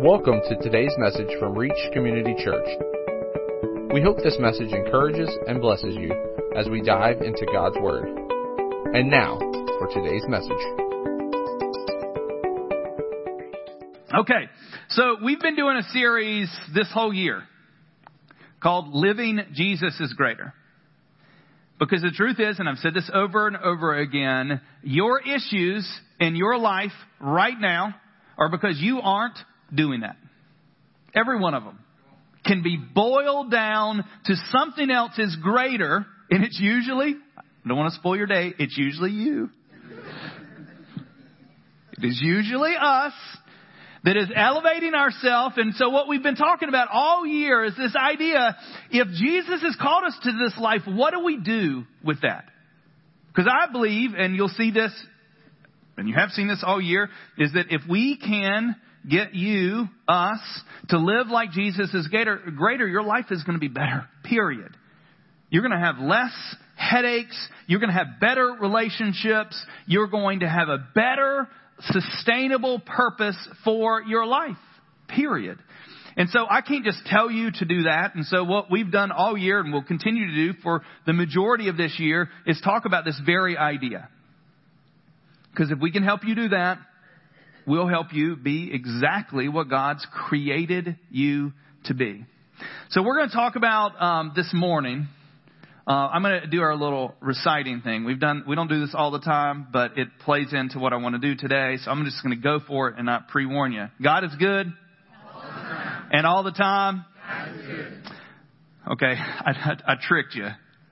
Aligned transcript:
Welcome 0.00 0.40
to 0.48 0.54
today's 0.62 0.92
message 0.96 1.26
from 1.40 1.58
Reach 1.58 1.72
Community 1.92 2.32
Church. 2.44 2.68
We 3.92 4.00
hope 4.00 4.18
this 4.18 4.36
message 4.38 4.70
encourages 4.72 5.28
and 5.48 5.60
blesses 5.60 5.96
you 5.96 6.12
as 6.54 6.68
we 6.68 6.82
dive 6.82 7.20
into 7.20 7.44
God's 7.52 7.74
Word. 7.80 8.06
And 8.94 9.10
now, 9.10 9.40
for 9.40 9.88
today's 9.92 10.22
message. 10.28 10.52
Okay, 14.20 14.48
so 14.90 15.16
we've 15.24 15.40
been 15.40 15.56
doing 15.56 15.76
a 15.76 15.82
series 15.92 16.48
this 16.72 16.88
whole 16.94 17.12
year 17.12 17.42
called 18.62 18.94
Living 18.94 19.40
Jesus 19.52 19.98
is 19.98 20.12
Greater. 20.12 20.54
Because 21.80 22.02
the 22.02 22.12
truth 22.12 22.38
is, 22.38 22.60
and 22.60 22.68
I've 22.68 22.78
said 22.78 22.94
this 22.94 23.10
over 23.12 23.48
and 23.48 23.56
over 23.56 23.98
again, 23.98 24.60
your 24.84 25.20
issues 25.20 25.90
in 26.20 26.36
your 26.36 26.56
life 26.56 26.92
right 27.20 27.58
now 27.58 27.96
are 28.38 28.48
because 28.48 28.78
you 28.78 29.00
aren't 29.00 29.36
doing 29.74 30.00
that. 30.00 30.16
Every 31.14 31.38
one 31.38 31.54
of 31.54 31.64
them 31.64 31.78
can 32.44 32.62
be 32.62 32.76
boiled 32.76 33.50
down 33.50 34.04
to 34.24 34.34
something 34.50 34.90
else 34.90 35.18
is 35.18 35.36
greater, 35.42 36.06
and 36.30 36.44
it's 36.44 36.58
usually, 36.58 37.14
I 37.36 37.68
don't 37.68 37.76
want 37.76 37.92
to 37.92 37.98
spoil 37.98 38.16
your 38.16 38.26
day, 38.26 38.54
it's 38.58 38.76
usually 38.76 39.10
you. 39.10 39.50
It 41.98 42.04
is 42.04 42.20
usually 42.22 42.74
us 42.80 43.12
that 44.04 44.16
is 44.16 44.28
elevating 44.34 44.94
ourselves. 44.94 45.56
And 45.58 45.74
so 45.74 45.90
what 45.90 46.08
we've 46.08 46.22
been 46.22 46.36
talking 46.36 46.68
about 46.68 46.88
all 46.92 47.26
year 47.26 47.64
is 47.64 47.76
this 47.76 47.96
idea, 47.96 48.56
if 48.90 49.08
Jesus 49.08 49.60
has 49.62 49.76
called 49.80 50.04
us 50.04 50.16
to 50.22 50.30
this 50.32 50.56
life, 50.58 50.82
what 50.86 51.12
do 51.12 51.24
we 51.24 51.38
do 51.38 51.84
with 52.04 52.22
that? 52.22 52.44
Because 53.28 53.50
I 53.52 53.70
believe, 53.72 54.10
and 54.16 54.36
you'll 54.36 54.48
see 54.48 54.70
this, 54.70 54.92
and 55.96 56.08
you 56.08 56.14
have 56.16 56.30
seen 56.30 56.46
this 56.46 56.62
all 56.64 56.80
year, 56.80 57.08
is 57.36 57.52
that 57.54 57.66
if 57.70 57.82
we 57.88 58.16
can 58.16 58.76
get 59.08 59.34
you, 59.34 59.88
us, 60.06 60.40
to 60.90 60.98
live 60.98 61.28
like 61.28 61.50
Jesus 61.52 61.92
is 61.94 62.06
greater, 62.08 62.38
greater 62.56 62.86
your 62.86 63.02
life 63.02 63.26
is 63.30 63.42
going 63.42 63.56
to 63.56 63.60
be 63.60 63.68
better. 63.68 64.06
Period. 64.24 64.76
You're 65.50 65.62
going 65.62 65.78
to 65.78 65.84
have 65.84 65.98
less 65.98 66.32
headaches. 66.76 67.36
You're 67.66 67.80
going 67.80 67.92
to 67.92 67.98
have 67.98 68.20
better 68.20 68.56
relationships. 68.60 69.60
You're 69.86 70.08
going 70.08 70.40
to 70.40 70.48
have 70.48 70.68
a 70.68 70.78
better, 70.94 71.48
sustainable 71.80 72.80
purpose 72.80 73.36
for 73.64 74.02
your 74.02 74.26
life. 74.26 74.56
Period. 75.08 75.58
And 76.16 76.28
so 76.30 76.46
I 76.50 76.62
can't 76.62 76.84
just 76.84 77.06
tell 77.06 77.30
you 77.30 77.50
to 77.52 77.64
do 77.64 77.84
that. 77.84 78.14
And 78.14 78.26
so 78.26 78.42
what 78.42 78.70
we've 78.70 78.90
done 78.90 79.12
all 79.12 79.38
year 79.38 79.60
and 79.60 79.72
will 79.72 79.84
continue 79.84 80.26
to 80.26 80.52
do 80.52 80.58
for 80.62 80.82
the 81.06 81.12
majority 81.12 81.68
of 81.68 81.76
this 81.76 81.94
year 81.98 82.28
is 82.44 82.60
talk 82.62 82.84
about 82.84 83.04
this 83.04 83.18
very 83.24 83.56
idea. 83.56 84.08
Because 85.50 85.70
if 85.70 85.78
we 85.80 85.92
can 85.92 86.02
help 86.02 86.24
you 86.24 86.34
do 86.34 86.48
that, 86.50 86.78
will 87.68 87.86
help 87.86 88.12
you 88.12 88.34
be 88.34 88.70
exactly 88.72 89.48
what 89.48 89.68
God's 89.68 90.04
created 90.10 90.96
you 91.10 91.52
to 91.84 91.94
be. 91.94 92.24
So 92.90 93.02
we're 93.02 93.16
going 93.18 93.28
to 93.28 93.34
talk 93.34 93.54
about 93.54 94.00
um, 94.02 94.32
this 94.34 94.50
morning. 94.52 95.06
Uh, 95.86 95.90
I'm 95.92 96.22
going 96.22 96.40
to 96.40 96.46
do 96.46 96.60
our 96.62 96.74
little 96.74 97.14
reciting 97.20 97.82
thing. 97.82 98.04
We've 98.04 98.18
done 98.18 98.44
we 98.48 98.56
don't 98.56 98.68
do 98.68 98.80
this 98.80 98.94
all 98.94 99.10
the 99.10 99.20
time, 99.20 99.68
but 99.72 99.96
it 99.96 100.08
plays 100.24 100.52
into 100.52 100.78
what 100.78 100.92
I 100.92 100.96
want 100.96 101.14
to 101.14 101.20
do 101.20 101.34
today. 101.34 101.76
So 101.82 101.90
I'm 101.90 102.04
just 102.04 102.22
going 102.22 102.36
to 102.36 102.42
go 102.42 102.58
for 102.66 102.88
it 102.88 102.96
and 102.96 103.06
not 103.06 103.28
pre-warn 103.28 103.72
you. 103.72 103.86
God 104.02 104.24
is 104.24 104.34
good, 104.38 104.72
and 106.10 106.26
all 106.26 106.42
the 106.42 106.52
time. 106.52 107.04
Okay, 108.90 109.06
I, 109.16 109.50
I, 109.50 109.92
I 109.92 109.94
tricked 110.00 110.34
you. 110.34 110.46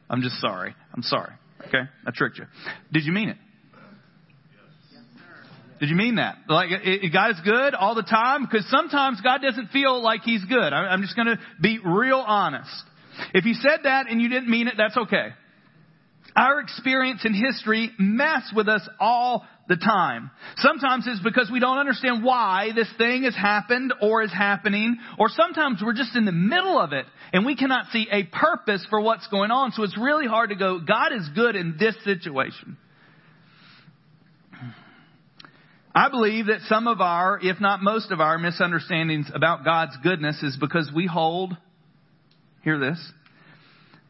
I'm 0.09 0.23
just 0.23 0.37
sorry. 0.41 0.75
I'm 0.95 1.03
sorry. 1.03 1.33
Okay, 1.69 1.83
I 2.07 2.11
tricked 2.15 2.39
you. 2.39 2.45
Did 2.93 3.05
you 3.05 3.13
mean 3.13 3.31
it? 3.31 3.37
Did 5.79 5.91
you 5.91 5.97
mean 5.97 6.17
that? 6.17 6.37
Like, 6.49 6.69
it, 6.71 7.13
God 7.13 7.31
is 7.33 7.41
good 7.45 7.75
all 7.75 7.95
the 7.95 8.03
time? 8.03 8.45
Because 8.45 8.67
sometimes 8.71 9.21
God 9.21 9.43
doesn't 9.43 9.69
feel 9.69 10.03
like 10.03 10.23
He's 10.23 10.45
good. 10.45 10.73
I'm 10.73 11.03
just 11.03 11.17
going 11.17 11.29
to 11.29 11.39
be 11.61 11.79
real 11.85 12.23
honest. 12.27 12.71
If 13.35 13.45
you 13.45 13.55
said 13.55 13.81
that 13.85 14.07
and 14.09 14.21
you 14.21 14.29
didn't 14.29 14.49
mean 14.49 14.69
it, 14.69 14.75
that's 14.77 14.97
okay. 14.97 15.29
Our 16.35 16.61
experience 16.61 17.25
in 17.25 17.33
history 17.33 17.91
mess 17.99 18.53
with 18.55 18.69
us 18.69 18.87
all 19.01 19.47
the 19.69 19.77
time. 19.77 20.31
Sometimes 20.59 21.05
it's 21.07 21.23
because 21.23 21.51
we 21.51 21.61
don't 21.61 21.79
understand 21.79 22.23
why 22.23 22.71
this 22.75 22.89
thing 22.99 23.25
has 23.25 23.35
happened 23.35 23.93
or 24.01 24.23
is 24.23 24.33
happening, 24.33 24.99
or 25.19 25.29
sometimes 25.29 25.83
we're 25.85 25.95
just 25.95 26.15
in 26.15 26.25
the 26.25 26.33
middle 26.33 26.79
of 26.79 26.93
it 26.93 27.07
and 27.33 27.45
we 27.45 27.57
cannot 27.57 27.87
see 27.91 28.07
a 28.11 28.25
purpose 28.25 28.87
for 28.89 29.01
what's 29.01 29.27
going 29.29 29.51
on. 29.51 29.73
So 29.73 29.83
it's 29.83 29.99
really 29.99 30.27
hard 30.27 30.51
to 30.51 30.57
go, 30.57 30.79
God 30.81 31.13
is 31.13 31.29
good 31.35 31.57
in 31.57 31.77
this 31.79 31.97
situation. 32.05 32.77
I 35.97 36.11
believe 36.11 36.47
that 36.47 36.61
some 36.69 36.89
of 36.89 37.01
our, 37.01 37.41
if 37.43 37.59
not 37.59 37.83
most 37.83 38.11
of 38.13 38.21
our 38.21 38.37
misunderstandings 38.37 39.31
about 39.35 39.65
God's 39.65 39.97
goodness 40.03 40.43
is 40.43 40.55
because 40.61 40.91
we 40.95 41.07
hold, 41.07 41.57
hear 42.63 42.79
this, 42.79 43.01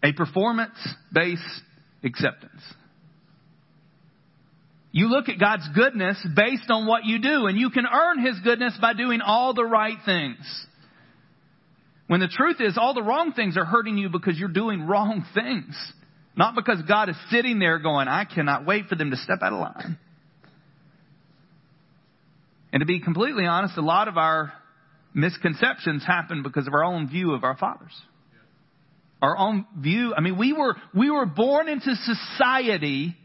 a 0.02 0.12
performance 0.12 0.74
based 1.12 1.42
acceptance. 2.02 2.60
You 4.90 5.06
look 5.06 5.28
at 5.28 5.38
God's 5.38 5.68
goodness 5.76 6.16
based 6.34 6.68
on 6.70 6.88
what 6.88 7.04
you 7.04 7.20
do, 7.20 7.46
and 7.46 7.56
you 7.56 7.70
can 7.70 7.84
earn 7.86 8.26
His 8.26 8.40
goodness 8.42 8.76
by 8.80 8.92
doing 8.92 9.20
all 9.20 9.54
the 9.54 9.64
right 9.64 9.98
things. 10.04 10.66
When 12.08 12.18
the 12.18 12.28
truth 12.28 12.56
is, 12.58 12.76
all 12.76 12.94
the 12.94 13.02
wrong 13.02 13.32
things 13.32 13.56
are 13.56 13.64
hurting 13.64 13.96
you 13.96 14.08
because 14.08 14.36
you're 14.36 14.48
doing 14.48 14.88
wrong 14.88 15.24
things. 15.34 15.76
Not 16.36 16.56
because 16.56 16.82
God 16.82 17.10
is 17.10 17.16
sitting 17.30 17.60
there 17.60 17.78
going, 17.78 18.08
I 18.08 18.24
cannot 18.24 18.66
wait 18.66 18.86
for 18.86 18.96
them 18.96 19.12
to 19.12 19.16
step 19.16 19.38
out 19.40 19.52
of 19.52 19.60
line. 19.60 19.98
And 22.76 22.82
to 22.82 22.86
be 22.86 23.00
completely 23.00 23.46
honest, 23.46 23.78
a 23.78 23.80
lot 23.80 24.06
of 24.06 24.18
our 24.18 24.52
misconceptions 25.14 26.04
happen 26.04 26.42
because 26.42 26.66
of 26.66 26.74
our 26.74 26.84
own 26.84 27.08
view 27.08 27.32
of 27.32 27.42
our 27.42 27.56
fathers. 27.56 27.98
Our 29.22 29.34
own 29.34 29.64
view. 29.78 30.12
I 30.14 30.20
mean, 30.20 30.36
we 30.36 30.52
were, 30.52 30.76
we 30.94 31.10
were 31.10 31.24
born 31.24 31.70
into 31.70 31.94
society 31.94 33.16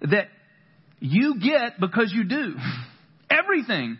that 0.00 0.28
you 1.00 1.40
get 1.40 1.80
because 1.80 2.12
you 2.14 2.22
do. 2.22 2.54
Everything. 3.30 3.98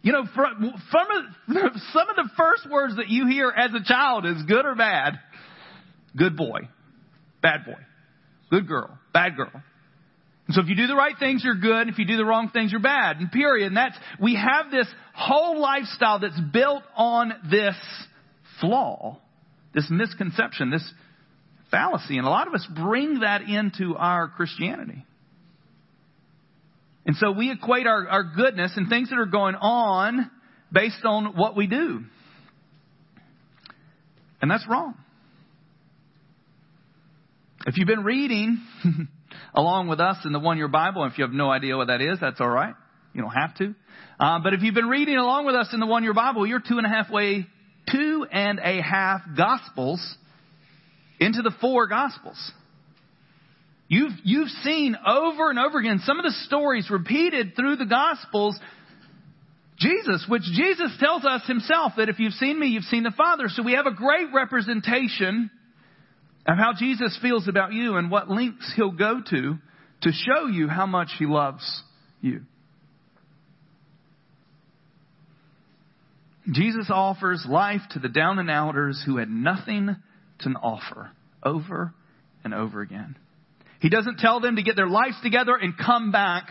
You 0.00 0.12
know, 0.12 0.24
from, 0.34 0.72
some 0.90 2.08
of 2.08 2.16
the 2.16 2.30
first 2.38 2.70
words 2.70 2.96
that 2.96 3.10
you 3.10 3.26
hear 3.26 3.50
as 3.50 3.72
a 3.74 3.84
child 3.84 4.24
is 4.24 4.42
good 4.44 4.64
or 4.64 4.74
bad. 4.74 5.20
Good 6.16 6.34
boy. 6.34 6.60
Bad 7.42 7.66
boy. 7.66 7.82
Good 8.48 8.66
girl. 8.66 8.98
Bad 9.12 9.36
girl. 9.36 9.52
And 10.46 10.54
so 10.54 10.60
if 10.60 10.68
you 10.68 10.76
do 10.76 10.86
the 10.86 10.94
right 10.94 11.14
things, 11.18 11.42
you're 11.42 11.54
good. 11.54 11.88
If 11.88 11.98
you 11.98 12.04
do 12.04 12.16
the 12.16 12.24
wrong 12.24 12.50
things, 12.50 12.70
you're 12.70 12.80
bad. 12.80 13.16
And 13.16 13.30
period. 13.30 13.68
And 13.68 13.76
that's, 13.76 13.96
we 14.20 14.34
have 14.34 14.70
this 14.70 14.86
whole 15.14 15.58
lifestyle 15.58 16.18
that's 16.18 16.38
built 16.52 16.82
on 16.96 17.32
this 17.50 17.76
flaw, 18.60 19.18
this 19.74 19.86
misconception, 19.90 20.70
this 20.70 20.86
fallacy. 21.70 22.18
And 22.18 22.26
a 22.26 22.30
lot 22.30 22.46
of 22.46 22.54
us 22.54 22.66
bring 22.74 23.20
that 23.20 23.42
into 23.42 23.96
our 23.96 24.28
Christianity. 24.28 25.04
And 27.06 27.16
so 27.16 27.32
we 27.32 27.50
equate 27.50 27.86
our, 27.86 28.06
our 28.08 28.24
goodness 28.24 28.72
and 28.76 28.88
things 28.88 29.10
that 29.10 29.18
are 29.18 29.26
going 29.26 29.54
on 29.54 30.30
based 30.72 31.04
on 31.04 31.36
what 31.36 31.56
we 31.56 31.66
do. 31.66 32.00
And 34.42 34.50
that's 34.50 34.66
wrong. 34.68 34.94
If 37.66 37.78
you've 37.78 37.88
been 37.88 38.04
reading 38.04 38.62
along 39.54 39.88
with 39.88 40.00
us 40.00 40.18
in 40.24 40.32
the 40.32 40.38
one 40.38 40.56
year 40.56 40.68
Bible. 40.68 41.04
If 41.04 41.18
you 41.18 41.24
have 41.24 41.32
no 41.32 41.50
idea 41.50 41.76
what 41.76 41.88
that 41.88 42.00
is, 42.00 42.18
that's 42.20 42.40
all 42.40 42.48
right. 42.48 42.74
You 43.12 43.22
don't 43.22 43.32
have 43.32 43.56
to. 43.58 43.74
Uh, 44.18 44.40
but 44.42 44.54
if 44.54 44.62
you've 44.62 44.74
been 44.74 44.88
reading 44.88 45.16
along 45.16 45.46
with 45.46 45.54
us 45.54 45.68
in 45.72 45.80
the 45.80 45.86
one 45.86 46.02
year 46.02 46.14
Bible, 46.14 46.46
you're 46.46 46.60
two 46.60 46.78
and 46.78 46.86
a 46.86 46.90
half 46.90 47.10
way, 47.10 47.46
two 47.90 48.26
and 48.30 48.58
a 48.58 48.82
half 48.82 49.20
gospels 49.36 50.16
into 51.20 51.42
the 51.42 51.52
four 51.60 51.86
gospels. 51.86 52.52
You've, 53.88 54.12
you've 54.24 54.48
seen 54.64 54.96
over 55.06 55.50
and 55.50 55.58
over 55.58 55.78
again 55.78 56.00
some 56.04 56.18
of 56.18 56.24
the 56.24 56.34
stories 56.46 56.88
repeated 56.90 57.54
through 57.54 57.76
the 57.76 57.86
gospels 57.86 58.58
Jesus, 59.78 60.24
which 60.28 60.42
Jesus 60.42 60.92
tells 61.00 61.24
us 61.24 61.42
himself 61.46 61.92
that 61.96 62.08
if 62.08 62.18
you've 62.18 62.32
seen 62.34 62.58
me, 62.58 62.68
you've 62.68 62.84
seen 62.84 63.02
the 63.02 63.10
Father. 63.10 63.44
So 63.48 63.62
we 63.62 63.72
have 63.72 63.86
a 63.86 63.94
great 63.94 64.28
representation 64.32 65.50
of 66.46 66.58
how 66.58 66.72
Jesus 66.78 67.18
feels 67.22 67.48
about 67.48 67.72
you 67.72 67.96
and 67.96 68.10
what 68.10 68.28
links 68.28 68.72
he'll 68.76 68.90
go 68.90 69.20
to 69.30 69.58
to 70.02 70.12
show 70.12 70.46
you 70.46 70.68
how 70.68 70.86
much 70.86 71.08
he 71.18 71.26
loves 71.26 71.82
you. 72.20 72.42
Jesus 76.52 76.90
offers 76.90 77.46
life 77.48 77.80
to 77.92 77.98
the 77.98 78.08
down 78.08 78.38
and 78.38 78.50
outers 78.50 79.02
who 79.06 79.16
had 79.16 79.30
nothing 79.30 79.96
to 80.40 80.50
offer 80.50 81.10
over 81.42 81.94
and 82.44 82.52
over 82.52 82.82
again. 82.82 83.16
He 83.80 83.88
doesn't 83.88 84.18
tell 84.18 84.40
them 84.40 84.56
to 84.56 84.62
get 84.62 84.76
their 84.76 84.88
lives 84.88 85.16
together 85.22 85.56
and 85.56 85.74
come 85.76 86.12
back. 86.12 86.48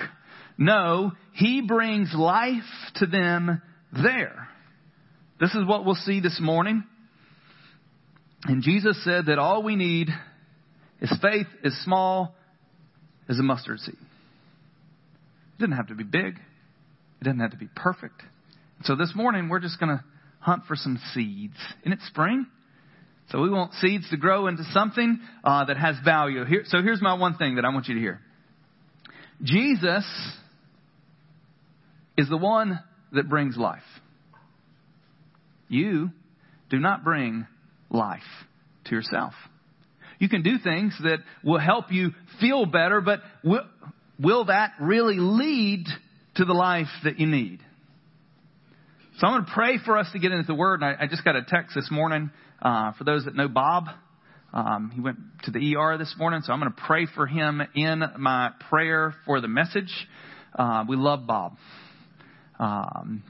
No, 0.57 1.11
he 1.33 1.61
brings 1.61 2.13
life 2.15 2.63
to 2.95 3.05
them 3.05 3.61
there. 3.91 4.47
This 5.39 5.53
is 5.53 5.65
what 5.65 5.85
we'll 5.85 5.95
see 5.95 6.19
this 6.19 6.39
morning. 6.41 6.83
And 8.45 8.61
Jesus 8.61 9.01
said 9.03 9.27
that 9.27 9.39
all 9.39 9.63
we 9.63 9.75
need 9.75 10.09
is 11.01 11.13
faith 11.21 11.47
as 11.63 11.73
small 11.83 12.35
as 13.29 13.39
a 13.39 13.43
mustard 13.43 13.79
seed. 13.79 13.95
It 13.95 15.59
doesn't 15.59 15.75
have 15.75 15.87
to 15.87 15.95
be 15.95 16.03
big. 16.03 16.39
It 17.21 17.23
doesn't 17.23 17.39
have 17.39 17.51
to 17.51 17.57
be 17.57 17.69
perfect. 17.75 18.21
So 18.83 18.95
this 18.95 19.13
morning, 19.15 19.47
we're 19.47 19.59
just 19.59 19.79
going 19.79 19.97
to 19.97 20.03
hunt 20.39 20.63
for 20.67 20.75
some 20.75 20.99
seeds. 21.13 21.55
Isn't 21.81 21.93
it 21.93 21.99
spring? 22.07 22.45
So 23.29 23.41
we 23.41 23.49
want 23.49 23.73
seeds 23.75 24.09
to 24.09 24.17
grow 24.17 24.47
into 24.47 24.63
something 24.73 25.19
uh, 25.43 25.65
that 25.65 25.77
has 25.77 25.95
value. 26.03 26.43
Here, 26.43 26.63
so 26.65 26.81
here's 26.81 27.01
my 27.01 27.13
one 27.13 27.37
thing 27.37 27.55
that 27.55 27.65
I 27.65 27.69
want 27.69 27.87
you 27.87 27.95
to 27.95 28.01
hear 28.01 28.19
Jesus 29.41 30.05
is 32.17 32.29
the 32.29 32.37
one 32.37 32.79
that 33.13 33.29
brings 33.29 33.57
life. 33.57 33.81
You 35.69 36.11
do 36.69 36.79
not 36.79 37.03
bring 37.03 37.47
life 37.93 38.21
to 38.85 38.95
yourself. 38.95 39.33
You 40.19 40.29
can 40.29 40.41
do 40.41 40.57
things 40.57 40.97
that 41.03 41.19
will 41.43 41.59
help 41.59 41.91
you 41.91 42.11
feel 42.39 42.65
better, 42.65 43.01
but 43.01 43.21
will, 43.43 43.65
will 44.19 44.45
that 44.45 44.71
really 44.79 45.17
lead 45.17 45.85
to 46.35 46.45
the 46.45 46.53
life 46.53 46.87
that 47.03 47.19
you 47.19 47.27
need? 47.27 47.59
So 49.17 49.27
I'm 49.27 49.33
going 49.33 49.45
to 49.45 49.51
pray 49.51 49.77
for 49.85 49.97
us 49.97 50.07
to 50.13 50.19
get 50.19 50.31
into 50.31 50.47
the 50.47 50.55
Word. 50.55 50.81
And 50.81 50.85
I, 50.85 51.03
I 51.03 51.07
just 51.07 51.23
got 51.23 51.35
a 51.35 51.43
text 51.43 51.75
this 51.75 51.89
morning 51.91 52.31
uh, 52.61 52.93
for 52.93 53.03
those 53.03 53.25
that 53.25 53.35
know 53.35 53.47
Bob. 53.47 53.85
Um, 54.53 54.91
he 54.93 55.01
went 55.01 55.17
to 55.43 55.51
the 55.51 55.75
ER 55.75 55.97
this 55.97 56.13
morning, 56.17 56.41
so 56.43 56.53
I'm 56.53 56.59
going 56.59 56.71
to 56.71 56.81
pray 56.85 57.07
for 57.13 57.25
him 57.25 57.61
in 57.75 58.03
my 58.17 58.51
prayer 58.69 59.13
for 59.25 59.41
the 59.41 59.47
message. 59.47 59.91
Uh, 60.57 60.85
we 60.87 60.95
love 60.95 61.25
Bob. 61.25 61.57
Um, 62.59 63.23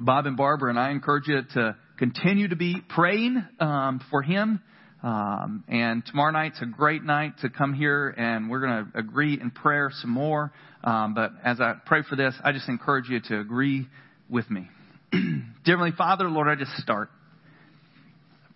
Bob 0.00 0.26
and 0.26 0.36
Barbara, 0.36 0.70
and 0.70 0.78
I 0.78 0.90
encourage 0.90 1.26
you 1.26 1.40
to 1.54 1.76
continue 2.02 2.48
to 2.48 2.56
be 2.56 2.74
praying 2.88 3.40
um, 3.60 4.00
for 4.10 4.22
him. 4.22 4.60
Um, 5.04 5.62
and 5.68 6.04
tomorrow 6.04 6.32
night's 6.32 6.60
a 6.60 6.66
great 6.66 7.04
night 7.04 7.34
to 7.42 7.48
come 7.48 7.74
here, 7.74 8.08
and 8.08 8.50
we're 8.50 8.60
going 8.60 8.86
to 8.86 8.98
agree 8.98 9.38
in 9.40 9.52
prayer 9.52 9.88
some 9.92 10.10
more. 10.10 10.52
Um, 10.82 11.14
but 11.14 11.30
as 11.44 11.60
I 11.60 11.74
pray 11.86 12.02
for 12.08 12.16
this, 12.16 12.34
I 12.42 12.50
just 12.50 12.68
encourage 12.68 13.08
you 13.08 13.20
to 13.28 13.38
agree 13.38 13.86
with 14.28 14.50
me. 14.50 14.68
Dear 15.12 15.44
Heavenly 15.64 15.92
Father, 15.96 16.28
Lord, 16.28 16.48
I 16.48 16.56
just 16.56 16.76
start 16.78 17.08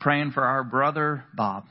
praying 0.01 0.33
for 0.33 0.43
our 0.43 0.65
brother 0.65 1.23
Bob. 1.33 1.67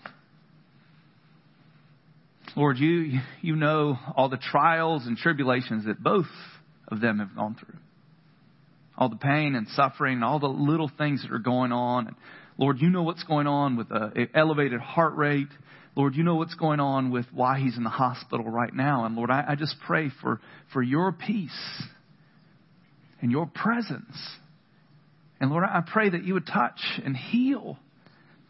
Lord, 2.56 2.78
you, 2.78 3.20
you 3.42 3.58
know 3.58 3.98
all 4.16 4.30
the 4.30 4.38
trials 4.38 5.08
and 5.08 5.18
tribulations 5.18 5.88
that 5.88 6.02
both 6.02 6.28
of 6.88 7.02
them 7.02 7.20
have 7.20 7.36
gone 7.36 7.58
through. 7.60 7.80
All 8.98 9.10
the 9.10 9.18
pain 9.18 9.56
and 9.56 9.68
suffering, 9.70 10.24
all 10.24 10.40
the 10.40 10.48
little 10.48 10.90
things 10.98 11.22
that 11.24 11.32
are 11.32 11.40
going 11.40 11.72
on. 11.72 12.08
And 12.08 12.16
Lord, 12.58 12.80
you 12.80 12.90
know 12.90 13.04
what's 13.04 13.24
going 13.24 13.48
on 13.48 13.76
with 13.76 13.88
an 13.92 14.30
elevated 14.34 14.80
heart 14.80 15.16
rate. 15.16 15.50
Lord, 15.96 16.16
you 16.16 16.24
know 16.24 16.36
what's 16.36 16.56
going 16.56 16.80
on 16.80 17.12
with 17.12 17.26
why 17.34 17.60
he's 17.60 17.78
in 17.78 17.84
the 17.84 17.90
hospital 17.90 18.46
right 18.46 18.74
now. 18.74 19.06
And 19.06 19.16
Lord, 19.16 19.30
I, 19.30 19.44
I 19.50 19.56
just 19.56 19.76
pray 19.86 20.12
for, 20.22 20.40
for 20.74 20.82
your 20.82 21.12
peace 21.12 21.84
and 23.22 23.32
your 23.32 23.46
presence. 23.48 24.16
And 25.40 25.50
Lord, 25.50 25.64
I 25.64 25.82
pray 25.86 26.10
that 26.10 26.24
you 26.24 26.34
would 26.34 26.48
touch 26.48 26.80
and 27.04 27.16
heal 27.16 27.78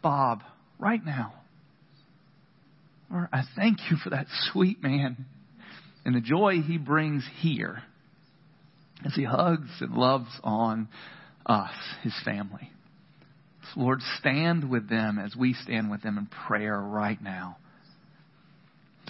Bob 0.02 0.42
right 0.78 1.04
now. 1.04 1.34
Lord, 3.10 3.28
I 3.32 3.42
thank 3.56 3.78
you 3.90 3.96
for 4.02 4.10
that 4.10 4.26
sweet 4.52 4.82
man 4.82 5.26
and 6.04 6.14
the 6.14 6.20
joy 6.20 6.60
he 6.64 6.78
brings 6.78 7.24
here 7.40 7.82
as 9.04 9.14
he 9.14 9.24
hugs 9.24 9.68
and 9.80 9.94
loves 9.94 10.30
on 10.42 10.88
us, 11.44 11.72
his 12.02 12.14
family. 12.24 12.70
So 13.74 13.80
Lord, 13.80 14.00
stand 14.18 14.68
with 14.68 14.88
them 14.88 15.18
as 15.18 15.34
we 15.36 15.54
stand 15.54 15.90
with 15.90 16.02
them 16.02 16.18
in 16.18 16.26
prayer 16.26 16.78
right 16.78 17.20
now. 17.20 17.58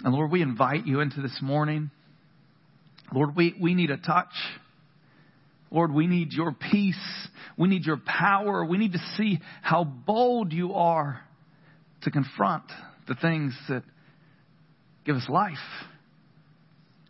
And 0.04 0.14
Lord, 0.14 0.30
we 0.30 0.42
invite 0.42 0.86
you 0.86 1.00
into 1.00 1.22
this 1.22 1.38
morning. 1.40 1.90
Lord, 3.12 3.36
we, 3.36 3.54
we 3.60 3.74
need 3.74 3.90
a 3.90 3.96
touch. 3.96 4.32
Lord, 5.70 5.92
we 5.92 6.06
need 6.06 6.32
your 6.32 6.52
peace. 6.52 7.28
We 7.56 7.68
need 7.68 7.84
your 7.84 8.00
power. 8.04 8.64
We 8.64 8.78
need 8.78 8.92
to 8.92 9.14
see 9.16 9.40
how 9.62 9.84
bold 9.84 10.52
you 10.52 10.74
are 10.74 11.20
to 12.02 12.10
confront 12.10 12.64
the 13.08 13.14
things 13.14 13.56
that 13.68 13.82
give 15.04 15.16
us 15.16 15.28
life. 15.28 15.54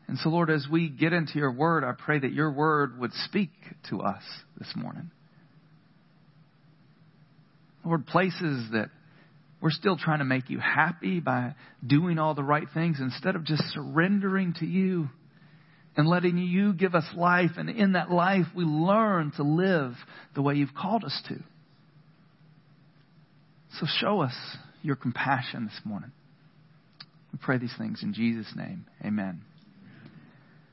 And 0.08 0.19
so, 0.19 0.29
Lord, 0.29 0.50
as 0.50 0.67
we 0.70 0.88
get 0.88 1.12
into 1.12 1.38
your 1.38 1.53
word, 1.53 1.82
I 1.85 1.93
pray 1.93 2.19
that 2.19 2.32
your 2.32 2.53
word 2.53 2.99
would 2.99 3.12
speak 3.25 3.50
to 3.91 4.03
us 4.03 4.23
this 4.58 4.73
morning. 4.76 5.11
Lord, 7.85 8.06
places 8.06 8.70
that 8.73 8.91
we're 9.61 9.70
still 9.70 9.97
trying 9.97 10.19
to 10.19 10.25
make 10.25 10.50
you 10.50 10.58
happy 10.58 11.20
by 11.20 11.55
doing 11.85 12.19
all 12.19 12.35
the 12.35 12.43
right 12.43 12.67
things 12.73 12.99
instead 13.00 13.37
of 13.37 13.44
just 13.44 13.62
surrendering 13.73 14.55
to 14.61 14.67
you 14.67 15.08
and 15.97 16.06
letting 16.06 16.37
you 16.37 16.73
give 16.73 16.94
us 16.94 17.06
life. 17.17 17.52
And 17.56 17.70
in 17.70 17.93
that 17.93 18.11
life, 18.11 18.47
we 18.55 18.64
learn 18.64 19.32
to 19.37 19.43
live 19.43 19.94
the 20.35 20.43
way 20.43 20.55
you've 20.55 20.75
called 20.75 21.05
us 21.05 21.23
to. 21.29 21.37
So 23.81 23.87
show 24.00 24.20
us 24.20 24.35
your 24.82 24.97
compassion 24.97 25.64
this 25.64 25.81
morning. 25.85 26.12
We 27.32 27.38
pray 27.43 27.59
these 27.59 27.75
things 27.76 28.02
in 28.02 28.14
Jesus' 28.14 28.52
name. 28.55 28.87
Amen. 29.05 29.43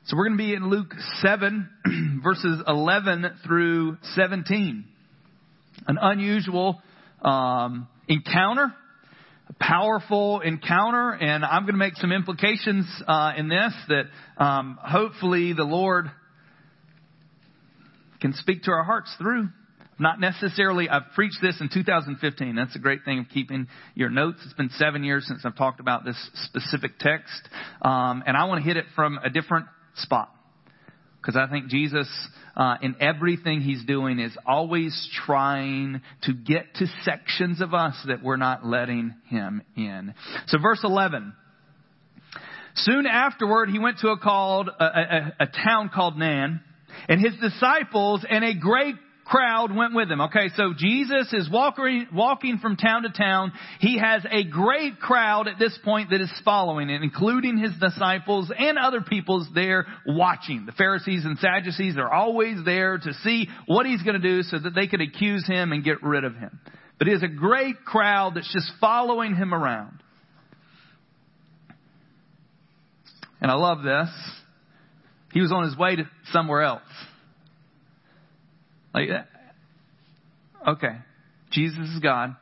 So 0.08 0.18
we're 0.18 0.28
going 0.28 0.38
to 0.38 0.44
be 0.44 0.54
in 0.54 0.70
Luke 0.70 0.94
7, 1.22 2.20
verses 2.24 2.62
11 2.68 3.26
through 3.46 3.98
17. 4.16 4.84
An 5.88 5.98
unusual 6.02 6.82
um, 7.22 7.88
encounter, 8.10 8.74
a 9.48 9.54
powerful 9.62 10.42
encounter, 10.42 11.12
and 11.12 11.46
I'm 11.46 11.62
going 11.62 11.76
to 11.76 11.80
make 11.80 11.96
some 11.96 12.12
implications 12.12 12.86
uh, 13.08 13.32
in 13.38 13.48
this 13.48 13.74
that 13.88 14.44
um, 14.44 14.78
hopefully 14.82 15.54
the 15.54 15.64
Lord 15.64 16.12
can 18.20 18.34
speak 18.34 18.64
to 18.64 18.72
our 18.72 18.84
hearts 18.84 19.16
through. 19.18 19.48
Not 20.00 20.20
necessarily, 20.20 20.90
I've 20.90 21.14
preached 21.16 21.38
this 21.42 21.62
in 21.62 21.70
2015. 21.74 22.56
That's 22.56 22.76
a 22.76 22.80
great 22.80 23.06
thing 23.06 23.20
of 23.20 23.30
keeping 23.30 23.68
your 23.96 24.10
notes. 24.10 24.40
It's 24.44 24.54
been 24.54 24.72
seven 24.72 25.06
years 25.06 25.26
since 25.26 25.46
I've 25.46 25.56
talked 25.56 25.80
about 25.80 26.04
this 26.04 26.18
specific 26.44 27.00
text. 27.00 27.48
Um, 27.82 28.22
and 28.28 28.36
I 28.36 28.46
want 28.46 28.62
to 28.62 28.68
hit 28.68 28.76
it 28.76 28.86
from 28.96 29.18
a 29.24 29.30
different 29.30 29.68
spot. 29.96 30.30
Because 31.22 31.38
I 31.38 31.50
think 31.50 31.68
Jesus, 31.68 32.10
uh, 32.58 32.76
in 32.82 32.98
everything 33.00 33.62
he's 33.62 33.86
doing, 33.86 34.20
is 34.20 34.36
always 34.46 35.10
trying 35.26 36.02
to 36.24 36.34
get 36.34 36.76
to 36.76 36.86
sections 37.06 37.62
of 37.62 37.74
us 37.74 37.96
that 38.08 38.22
we're 38.22 38.36
not 38.36 38.66
letting 38.66 39.16
him 39.28 39.62
in. 39.78 40.14
So, 40.48 40.58
verse 40.60 40.82
11. 40.84 41.34
Soon 42.76 43.06
afterward, 43.06 43.70
he 43.70 43.80
went 43.80 44.00
to 44.00 44.10
a 44.10 44.18
called 44.18 44.68
a, 44.68 44.84
a, 44.84 45.34
a 45.42 45.48
town 45.48 45.92
called 45.94 46.18
Nain, 46.18 46.60
and 47.08 47.22
his 47.22 47.34
disciples 47.40 48.26
and 48.30 48.44
a 48.44 48.54
great 48.54 48.96
crowd 49.26 49.76
went 49.76 49.94
with 49.96 50.12
him. 50.12 50.22
Okay, 50.22 50.50
so 50.56 50.74
Jesus 50.78 51.32
is 51.34 51.50
walking, 51.50 52.08
walking 52.14 52.58
from 52.58 52.76
town 52.76 53.04
to 53.04 53.10
town. 53.10 53.52
He 53.80 53.98
has 53.98 54.26
a 54.30 54.44
great 54.44 55.00
crowd 55.00 55.48
at 55.48 55.60
this 55.60 55.78
point 55.84 56.10
that 56.10 56.22
is 56.22 56.32
following 56.44 56.90
it, 56.90 57.02
including 57.02 57.58
his 57.58 57.72
disciples 57.80 58.52
and 58.58 58.78
other 58.78 59.02
people's 59.02 59.48
there 59.54 59.86
watching. 60.06 60.66
The 60.66 60.72
Pharisees 60.74 61.26
and 61.26 61.38
Sadducees 61.40 61.98
are 61.98 62.12
always 62.12 62.64
there 62.66 62.98
to 62.98 63.14
see 63.24 63.48
what 63.66 63.86
he's 63.86 64.04
going 64.04 64.22
to 64.22 64.28
do 64.28 64.44
so 64.44 64.60
that 64.60 64.76
they 64.76 64.88
could 64.88 65.02
accuse 65.02 65.46
him 65.48 65.72
and 65.72 65.84
get 65.84 66.04
rid 66.04 66.24
of 66.24 66.36
him. 66.36 66.60
But 66.98 67.08
he 67.08 67.14
has 67.14 67.24
a 67.24 67.28
great 67.28 67.84
crowd 67.86 68.36
that's 68.36 68.52
just 68.52 68.72
following 68.80 69.36
him 69.36 69.54
around. 69.54 70.02
And 73.42 73.52
I 73.52 73.56
love 73.56 73.84
this. 73.84 74.10
He 75.34 75.42
was 75.42 75.52
on 75.52 75.66
his 75.66 75.78
way 75.78 75.98
to 75.98 76.04
somewhere 76.32 76.62
else. 76.62 76.82
Like, 78.94 79.10
uh, 79.10 80.72
okay, 80.72 80.98
Jesus 81.52 81.90
is 81.90 82.00
God. 82.00 82.36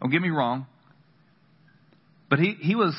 Don't 0.00 0.10
get 0.10 0.20
me 0.20 0.30
wrong. 0.30 0.66
But 2.28 2.38
he, 2.38 2.56
he 2.60 2.74
was 2.74 2.94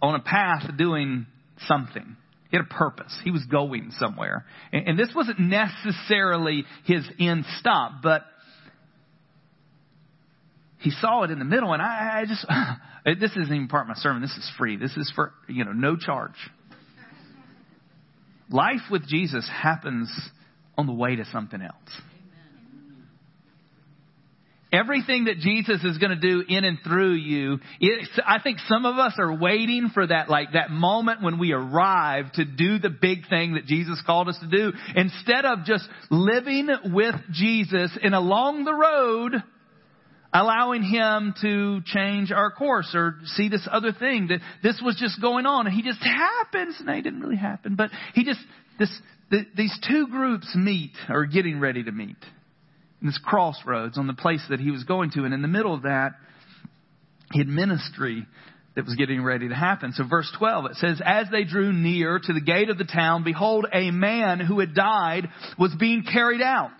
on 0.00 0.14
a 0.14 0.20
path 0.20 0.70
doing 0.76 1.26
something. 1.66 2.16
He 2.50 2.56
had 2.56 2.66
a 2.66 2.68
purpose. 2.68 3.16
He 3.24 3.30
was 3.30 3.44
going 3.50 3.92
somewhere. 3.98 4.44
And, 4.72 4.88
and 4.88 4.98
this 4.98 5.10
wasn't 5.14 5.40
necessarily 5.40 6.64
his 6.84 7.08
end 7.18 7.44
stop, 7.58 8.02
but 8.02 8.24
he 10.80 10.90
saw 10.90 11.22
it 11.22 11.30
in 11.30 11.38
the 11.38 11.44
middle, 11.44 11.72
and 11.72 11.80
I, 11.80 12.22
I 12.22 12.24
just, 12.26 12.44
this 13.20 13.30
isn't 13.30 13.54
even 13.54 13.68
part 13.68 13.84
of 13.84 13.88
my 13.88 13.94
sermon. 13.94 14.20
This 14.20 14.32
is 14.32 14.50
free. 14.58 14.76
This 14.76 14.96
is 14.96 15.10
for, 15.14 15.32
you 15.48 15.64
know, 15.64 15.72
no 15.72 15.96
charge. 15.96 16.32
Life 18.50 18.82
with 18.90 19.06
Jesus 19.06 19.48
happens 19.48 20.12
on 20.76 20.86
the 20.86 20.92
way 20.92 21.16
to 21.16 21.24
something 21.26 21.62
else. 21.62 22.02
Everything 24.72 25.24
that 25.24 25.38
Jesus 25.38 25.84
is 25.84 25.98
going 25.98 26.18
to 26.18 26.20
do 26.20 26.42
in 26.48 26.64
and 26.64 26.78
through 26.82 27.12
you, 27.12 27.58
I 28.26 28.40
think 28.42 28.58
some 28.68 28.86
of 28.86 28.96
us 28.96 29.12
are 29.18 29.36
waiting 29.36 29.90
for 29.92 30.06
that, 30.06 30.30
like 30.30 30.54
that 30.54 30.70
moment 30.70 31.22
when 31.22 31.38
we 31.38 31.52
arrive 31.52 32.32
to 32.32 32.46
do 32.46 32.78
the 32.78 32.88
big 32.88 33.28
thing 33.28 33.54
that 33.54 33.66
Jesus 33.66 34.02
called 34.06 34.28
us 34.28 34.38
to 34.40 34.48
do. 34.48 34.72
Instead 34.96 35.44
of 35.44 35.64
just 35.64 35.86
living 36.10 36.68
with 36.86 37.14
Jesus 37.32 37.90
and 38.02 38.14
along 38.14 38.64
the 38.64 38.72
road, 38.72 39.42
allowing 40.32 40.82
him 40.82 41.34
to 41.42 41.82
change 41.84 42.32
our 42.32 42.50
course 42.50 42.92
or 42.94 43.16
see 43.26 43.50
this 43.50 43.68
other 43.70 43.92
thing 43.92 44.28
that 44.28 44.40
this 44.62 44.80
was 44.82 44.96
just 44.96 45.20
going 45.20 45.44
on 45.44 45.66
and 45.66 45.76
he 45.76 45.82
just 45.82 46.02
happens. 46.02 46.76
No, 46.82 46.94
he 46.94 47.02
didn't 47.02 47.20
really 47.20 47.36
happen, 47.36 47.76
but 47.76 47.90
he 48.14 48.24
just, 48.24 48.40
this, 48.78 48.90
the, 49.30 49.44
these 49.54 49.78
two 49.86 50.06
groups 50.06 50.54
meet 50.56 50.92
or 51.10 51.26
getting 51.26 51.60
ready 51.60 51.82
to 51.82 51.92
meet. 51.92 52.16
This 53.06 53.18
crossroads 53.18 53.98
on 53.98 54.06
the 54.06 54.14
place 54.14 54.44
that 54.50 54.60
he 54.60 54.70
was 54.70 54.84
going 54.84 55.10
to. 55.12 55.24
And 55.24 55.34
in 55.34 55.42
the 55.42 55.48
middle 55.48 55.74
of 55.74 55.82
that, 55.82 56.12
he 57.32 57.38
had 57.38 57.48
ministry 57.48 58.26
that 58.74 58.84
was 58.84 58.94
getting 58.94 59.22
ready 59.22 59.48
to 59.48 59.54
happen. 59.54 59.92
So 59.92 60.04
verse 60.06 60.30
12, 60.38 60.66
it 60.66 60.76
says, 60.76 61.00
As 61.04 61.26
they 61.30 61.44
drew 61.44 61.72
near 61.72 62.18
to 62.18 62.32
the 62.32 62.40
gate 62.40 62.70
of 62.70 62.78
the 62.78 62.84
town, 62.84 63.24
behold, 63.24 63.66
a 63.72 63.90
man 63.90 64.40
who 64.40 64.60
had 64.60 64.74
died 64.74 65.28
was 65.58 65.74
being 65.78 66.04
carried 66.10 66.40
out, 66.40 66.70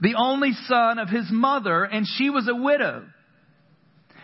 the 0.00 0.14
only 0.16 0.52
son 0.66 0.98
of 0.98 1.08
his 1.08 1.26
mother, 1.30 1.84
and 1.84 2.06
she 2.06 2.30
was 2.30 2.48
a 2.48 2.54
widow. 2.54 3.04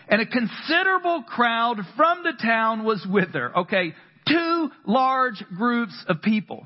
And 0.09 0.21
a 0.21 0.25
considerable 0.25 1.23
crowd 1.23 1.77
from 1.95 2.23
the 2.23 2.33
town 2.41 2.83
was 2.83 3.05
with 3.09 3.33
her. 3.33 3.59
Okay, 3.59 3.93
two 4.27 4.69
large 4.85 5.43
groups 5.57 5.93
of 6.07 6.21
people. 6.21 6.65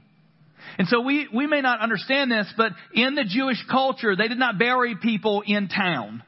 And 0.77 0.87
so 0.87 1.01
we, 1.01 1.27
we 1.33 1.47
may 1.47 1.61
not 1.61 1.79
understand 1.79 2.31
this, 2.31 2.51
but 2.57 2.71
in 2.93 3.15
the 3.15 3.25
Jewish 3.25 3.63
culture, 3.69 4.15
they 4.15 4.27
did 4.27 4.39
not 4.39 4.57
bury 4.57 4.95
people 4.95 5.43
in 5.45 5.67
town 5.67 6.23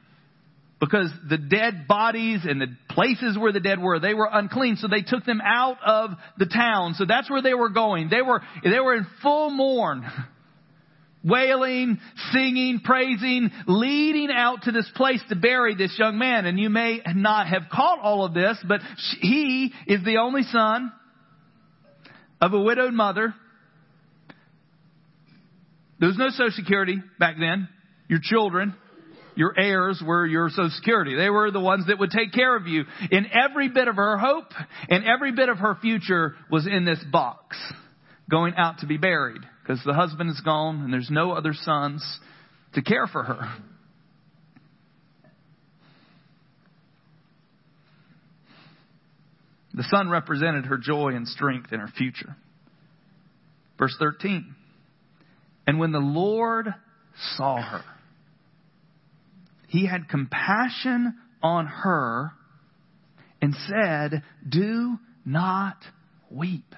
because 0.83 1.09
the 1.29 1.37
dead 1.37 1.87
bodies 1.87 2.41
and 2.43 2.59
the 2.59 2.67
places 2.89 3.37
where 3.37 3.53
the 3.53 3.61
dead 3.61 3.81
were, 3.81 3.99
they 3.99 4.13
were 4.13 4.27
unclean. 4.29 4.75
So 4.75 4.89
they 4.89 5.01
took 5.01 5.23
them 5.23 5.39
out 5.41 5.77
of 5.85 6.11
the 6.37 6.45
town. 6.45 6.95
So 6.95 7.05
that's 7.05 7.29
where 7.29 7.41
they 7.41 7.53
were 7.53 7.69
going. 7.69 8.09
They 8.09 8.21
were, 8.21 8.41
they 8.63 8.79
were 8.79 8.95
in 8.95 9.07
full 9.21 9.49
mourn. 9.49 10.05
Wailing, 11.23 11.99
singing, 12.33 12.81
praising, 12.83 13.49
leading 13.65 14.29
out 14.29 14.63
to 14.63 14.73
this 14.73 14.91
place 14.93 15.21
to 15.29 15.37
bury 15.37 15.73
this 15.73 15.95
young 15.97 16.17
man. 16.17 16.45
And 16.45 16.59
you 16.59 16.69
may 16.69 16.99
not 17.15 17.47
have 17.47 17.63
caught 17.71 17.99
all 17.99 18.25
of 18.25 18.33
this, 18.33 18.57
but 18.67 18.81
he 19.21 19.71
is 19.87 20.03
the 20.03 20.17
only 20.17 20.43
son 20.43 20.91
of 22.41 22.53
a 22.53 22.59
widowed 22.59 22.93
mother. 22.93 23.33
There 26.03 26.09
was 26.09 26.17
no 26.17 26.31
social 26.31 26.51
security 26.51 26.97
back 27.17 27.35
then. 27.39 27.69
Your 28.09 28.19
children 28.21 28.75
your 29.35 29.57
heirs 29.57 30.03
were 30.05 30.25
your 30.25 30.49
social 30.49 30.69
security. 30.75 31.15
They 31.15 31.29
were 31.29 31.49
the 31.49 31.59
ones 31.59 31.87
that 31.87 31.97
would 31.97 32.11
take 32.11 32.33
care 32.33 32.55
of 32.55 32.67
you. 32.67 32.83
And 33.09 33.27
every 33.31 33.69
bit 33.69 33.87
of 33.87 33.95
her 33.95 34.17
hope 34.17 34.51
and 34.89 35.05
every 35.05 35.31
bit 35.31 35.49
of 35.49 35.59
her 35.59 35.77
future 35.81 36.35
was 36.51 36.67
in 36.67 36.85
this 36.85 37.03
box, 37.11 37.57
going 38.29 38.53
out 38.57 38.79
to 38.79 38.85
be 38.85 38.97
buried 38.97 39.41
because 39.61 39.81
the 39.85 39.93
husband 39.93 40.29
is 40.29 40.41
gone 40.41 40.81
and 40.81 40.93
there's 40.93 41.09
no 41.09 41.31
other 41.31 41.53
sons 41.53 42.19
to 42.73 42.81
care 42.81 43.07
for 43.07 43.23
her. 43.23 43.55
The 49.73 49.85
son 49.89 50.09
represented 50.09 50.65
her 50.65 50.77
joy 50.77 51.15
and 51.15 51.27
strength 51.27 51.73
in 51.73 51.79
her 51.79 51.87
future. 51.87 52.35
Verse 53.79 53.95
13. 53.97 54.53
And 55.65 55.79
when 55.79 55.91
the 55.91 55.99
Lord 55.99 56.73
saw 57.35 57.61
her, 57.61 57.83
he 59.67 59.87
had 59.87 60.09
compassion 60.09 61.15
on 61.41 61.65
her 61.67 62.31
and 63.41 63.55
said, 63.67 64.23
Do 64.47 64.97
not 65.25 65.77
weep. 66.29 66.75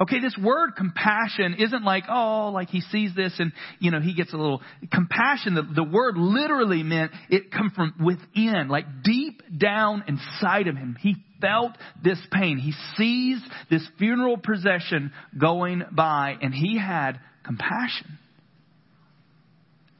Okay, 0.00 0.20
this 0.20 0.36
word 0.40 0.72
compassion 0.76 1.56
isn't 1.58 1.82
like, 1.82 2.04
oh, 2.08 2.50
like 2.54 2.68
he 2.68 2.80
sees 2.80 3.14
this 3.16 3.34
and, 3.38 3.52
you 3.80 3.90
know, 3.90 4.00
he 4.00 4.14
gets 4.14 4.32
a 4.32 4.36
little 4.36 4.62
compassion. 4.92 5.54
The, 5.54 5.62
the 5.62 5.82
word 5.82 6.16
literally 6.16 6.82
meant 6.82 7.12
it 7.30 7.50
come 7.50 7.72
from 7.74 7.94
within, 8.04 8.68
like 8.68 8.84
deep 9.02 9.42
down 9.56 10.04
inside 10.06 10.68
of 10.68 10.76
him. 10.76 10.96
He 11.00 11.16
felt 11.40 11.72
this 12.02 12.18
pain. 12.32 12.58
He 12.58 12.72
sees 12.96 13.40
this 13.70 13.86
funeral 13.98 14.36
procession 14.36 15.12
going 15.38 15.82
by 15.90 16.36
and 16.40 16.54
he 16.54 16.78
had 16.78 17.20
compassion. 17.48 18.18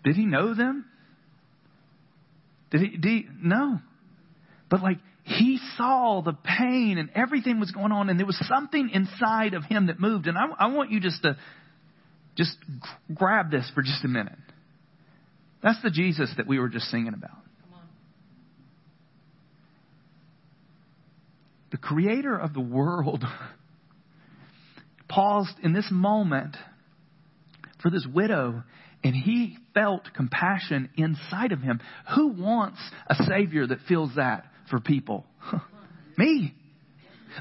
Did 0.05 0.17
he 0.17 0.27
know 0.27 0.55
them? 0.55 0.85
Did 2.71 2.83
he, 2.83 2.89
did 2.99 3.09
he? 3.09 3.27
No. 3.43 3.81
But 4.71 4.83
like, 4.83 4.99
he 5.25 5.59
saw 5.77 6.21
the 6.23 6.35
pain 6.35 6.99
and 6.99 7.09
everything 7.15 7.59
was 7.59 7.71
going 7.71 7.91
on 7.91 8.11
and 8.11 8.19
there 8.19 8.27
was 8.27 8.39
something 8.47 8.91
inside 8.93 9.55
of 9.55 9.65
him 9.65 9.87
that 9.87 9.99
moved. 9.99 10.27
And 10.27 10.37
I, 10.37 10.45
I 10.59 10.67
want 10.69 10.91
you 10.91 11.01
just 11.01 11.23
to, 11.23 11.39
just 12.37 12.55
grab 13.13 13.51
this 13.51 13.71
for 13.75 13.83
just 13.83 14.05
a 14.05 14.09
minute. 14.09 14.39
That's 15.63 15.83
the 15.83 15.91
Jesus 15.91 16.31
that 16.37 16.47
we 16.47 16.59
were 16.59 16.69
just 16.69 16.87
singing 16.91 17.15
about. 17.15 17.31
The 21.71 21.79
creator 21.79 22.37
of 22.37 22.53
the 22.53 22.61
world 22.61 23.25
paused 25.09 25.57
in 25.63 25.73
this 25.73 25.89
moment 25.91 26.57
for 27.83 27.91
this 27.91 28.07
widow 28.13 28.63
and 29.05 29.15
he 29.15 29.57
felt 29.75 30.03
compassion 30.15 30.91
inside 30.97 31.53
of 31.53 31.61
him. 31.61 31.81
Who 32.15 32.29
wants 32.29 32.79
a 33.07 33.15
Savior 33.15 33.67
that 33.67 33.79
feels 33.89 34.15
that 34.17 34.45
for 34.71 34.81
people? 34.81 35.25
Me. 36.19 36.55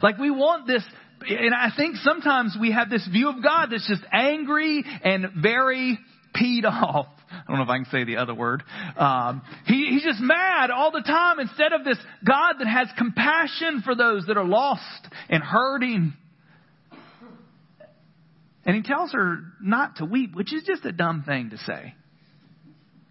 Like 0.03 0.17
we 0.17 0.29
want 0.29 0.67
this, 0.67 0.84
and 1.27 1.53
I 1.53 1.70
think 1.75 1.96
sometimes 1.98 2.56
we 2.60 2.72
have 2.72 2.89
this 2.89 3.08
view 3.12 3.29
of 3.29 3.44
God 3.44 3.67
that's 3.72 3.88
just 3.88 4.03
angry 4.12 4.84
and 5.03 5.27
very 5.41 5.98
peed 6.36 6.65
off. 6.65 7.08
I 7.29 7.44
don't 7.48 7.58
know 7.58 7.63
if 7.63 7.70
I 7.70 7.77
can 7.77 7.88
say 7.91 8.03
the 8.03 8.17
other 8.17 8.36
word. 8.36 8.63
Um, 8.96 9.41
he, 9.65 9.88
he's 9.89 10.03
just 10.03 10.22
mad 10.22 10.70
all 10.70 10.91
the 10.91 11.01
time 11.01 11.39
instead 11.39 11.74
of 11.74 11.84
this 11.84 11.98
God 12.25 12.56
that 12.60 12.67
has 12.67 12.88
compassion 12.98 13.82
for 13.84 13.96
those 13.96 14.25
that 14.27 14.38
are 14.38 14.46
lost 14.46 15.08
and 15.29 15.44
hurting 15.44 16.13
and 18.67 18.75
he 18.75 18.83
tells 18.83 19.13
her 19.13 19.39
not 19.62 19.95
to 19.95 20.05
weep, 20.05 20.36
which 20.36 20.53
is 20.53 20.63
just 20.63 20.83
a 20.86 20.91
dumb 20.91 21.24
thing 21.25 21.51
to 21.51 21.57
say. 21.57 21.95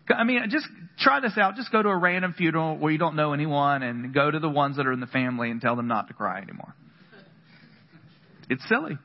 I 0.08 0.22
mean, 0.22 0.40
just 0.50 0.66
try 0.98 1.20
this 1.20 1.36
out. 1.38 1.56
Just 1.56 1.72
go 1.72 1.82
to 1.82 1.88
a 1.88 1.96
random 1.96 2.34
funeral 2.36 2.76
where 2.76 2.92
you 2.92 2.98
don't 2.98 3.16
know 3.16 3.32
anyone 3.32 3.82
and 3.82 4.14
go 4.14 4.30
to 4.30 4.38
the 4.38 4.50
ones 4.50 4.76
that 4.76 4.86
are 4.86 4.92
in 4.92 5.00
the 5.00 5.06
family 5.06 5.50
and 5.50 5.60
tell 5.60 5.74
them 5.74 5.88
not 5.88 6.08
to 6.08 6.14
cry 6.14 6.40
anymore. 6.42 6.74
It's 8.48 8.62
silly. 8.68 8.98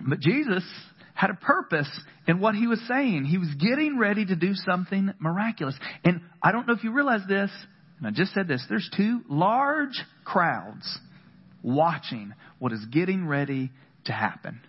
But 0.00 0.20
Jesus 0.20 0.64
had 1.12 1.30
a 1.30 1.34
purpose 1.34 1.90
in 2.26 2.40
what 2.40 2.54
he 2.54 2.66
was 2.66 2.80
saying. 2.88 3.24
He 3.24 3.36
was 3.36 3.52
getting 3.58 3.98
ready 3.98 4.24
to 4.24 4.36
do 4.36 4.54
something 4.54 5.12
miraculous. 5.18 5.74
And 6.04 6.20
I 6.42 6.52
don't 6.52 6.66
know 6.66 6.74
if 6.74 6.84
you 6.84 6.92
realize 6.92 7.20
this, 7.28 7.50
and 7.98 8.06
I 8.06 8.10
just 8.10 8.32
said 8.32 8.48
this, 8.48 8.64
there's 8.68 8.88
two 8.96 9.22
large 9.28 10.00
crowds 10.24 10.98
watching 11.62 12.32
what 12.60 12.72
is 12.72 12.84
getting 12.86 13.26
ready 13.26 13.70
to 14.06 14.12
happen. 14.12 14.60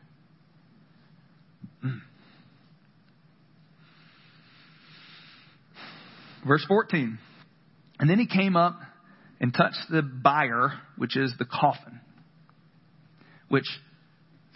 Verse 6.45 6.63
14. 6.67 7.17
And 7.99 8.09
then 8.09 8.19
he 8.19 8.27
came 8.27 8.55
up 8.55 8.79
and 9.39 9.53
touched 9.53 9.89
the 9.89 10.01
bier, 10.01 10.73
which 10.97 11.17
is 11.17 11.33
the 11.37 11.45
coffin, 11.45 11.99
which 13.49 13.65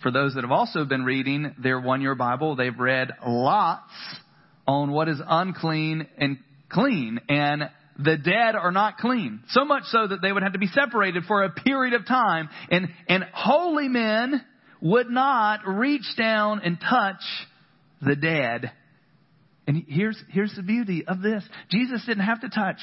for 0.01 0.11
those 0.11 0.35
that 0.35 0.43
have 0.43 0.51
also 0.51 0.85
been 0.85 1.03
reading 1.03 1.55
their 1.61 1.79
one 1.79 2.01
year 2.01 2.15
Bible, 2.15 2.55
they've 2.55 2.77
read 2.77 3.11
lots 3.25 3.91
on 4.67 4.91
what 4.91 5.09
is 5.09 5.19
unclean 5.25 6.07
and 6.17 6.37
clean. 6.69 7.19
And 7.27 7.63
the 7.97 8.17
dead 8.17 8.55
are 8.55 8.71
not 8.71 8.97
clean. 8.97 9.41
So 9.49 9.65
much 9.65 9.83
so 9.85 10.07
that 10.07 10.21
they 10.21 10.31
would 10.31 10.43
have 10.43 10.53
to 10.53 10.59
be 10.59 10.67
separated 10.67 11.23
for 11.25 11.43
a 11.43 11.49
period 11.49 11.93
of 11.93 12.05
time. 12.05 12.49
And, 12.71 12.87
and 13.07 13.25
holy 13.33 13.89
men 13.89 14.41
would 14.81 15.09
not 15.09 15.67
reach 15.67 16.15
down 16.17 16.61
and 16.63 16.79
touch 16.79 17.21
the 18.01 18.15
dead. 18.15 18.71
And 19.69 19.85
here's, 19.87 20.17
here's 20.29 20.51
the 20.55 20.63
beauty 20.63 21.05
of 21.07 21.21
this. 21.21 21.43
Jesus 21.69 22.03
didn't 22.07 22.23
have 22.23 22.41
to 22.41 22.49
touch. 22.49 22.79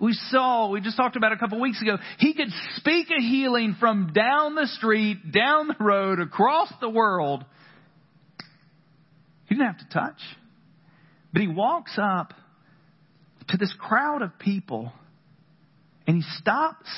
We 0.00 0.14
saw, 0.30 0.70
we 0.70 0.80
just 0.80 0.96
talked 0.96 1.14
about 1.16 1.32
a 1.32 1.36
couple 1.36 1.60
weeks 1.60 1.82
ago, 1.82 1.98
he 2.16 2.32
could 2.32 2.48
speak 2.76 3.08
a 3.10 3.20
healing 3.20 3.76
from 3.78 4.14
down 4.14 4.54
the 4.54 4.66
street, 4.66 5.30
down 5.30 5.68
the 5.68 5.76
road, 5.78 6.20
across 6.20 6.72
the 6.80 6.88
world. 6.88 7.44
He 9.44 9.54
didn't 9.56 9.66
have 9.66 9.78
to 9.86 9.92
touch. 9.92 10.16
But 11.34 11.42
he 11.42 11.48
walks 11.48 11.98
up 12.02 12.32
to 13.48 13.58
this 13.58 13.74
crowd 13.78 14.22
of 14.22 14.38
people 14.38 14.90
and 16.06 16.16
he 16.16 16.22
stops 16.38 16.88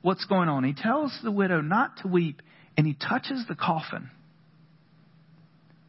what's 0.00 0.24
going 0.24 0.48
on. 0.48 0.64
He 0.64 0.72
tells 0.72 1.14
the 1.22 1.30
widow 1.30 1.60
not 1.60 1.98
to 1.98 2.08
weep 2.08 2.40
and 2.78 2.86
he 2.86 2.94
touches 2.94 3.44
the 3.46 3.54
coffin 3.54 4.08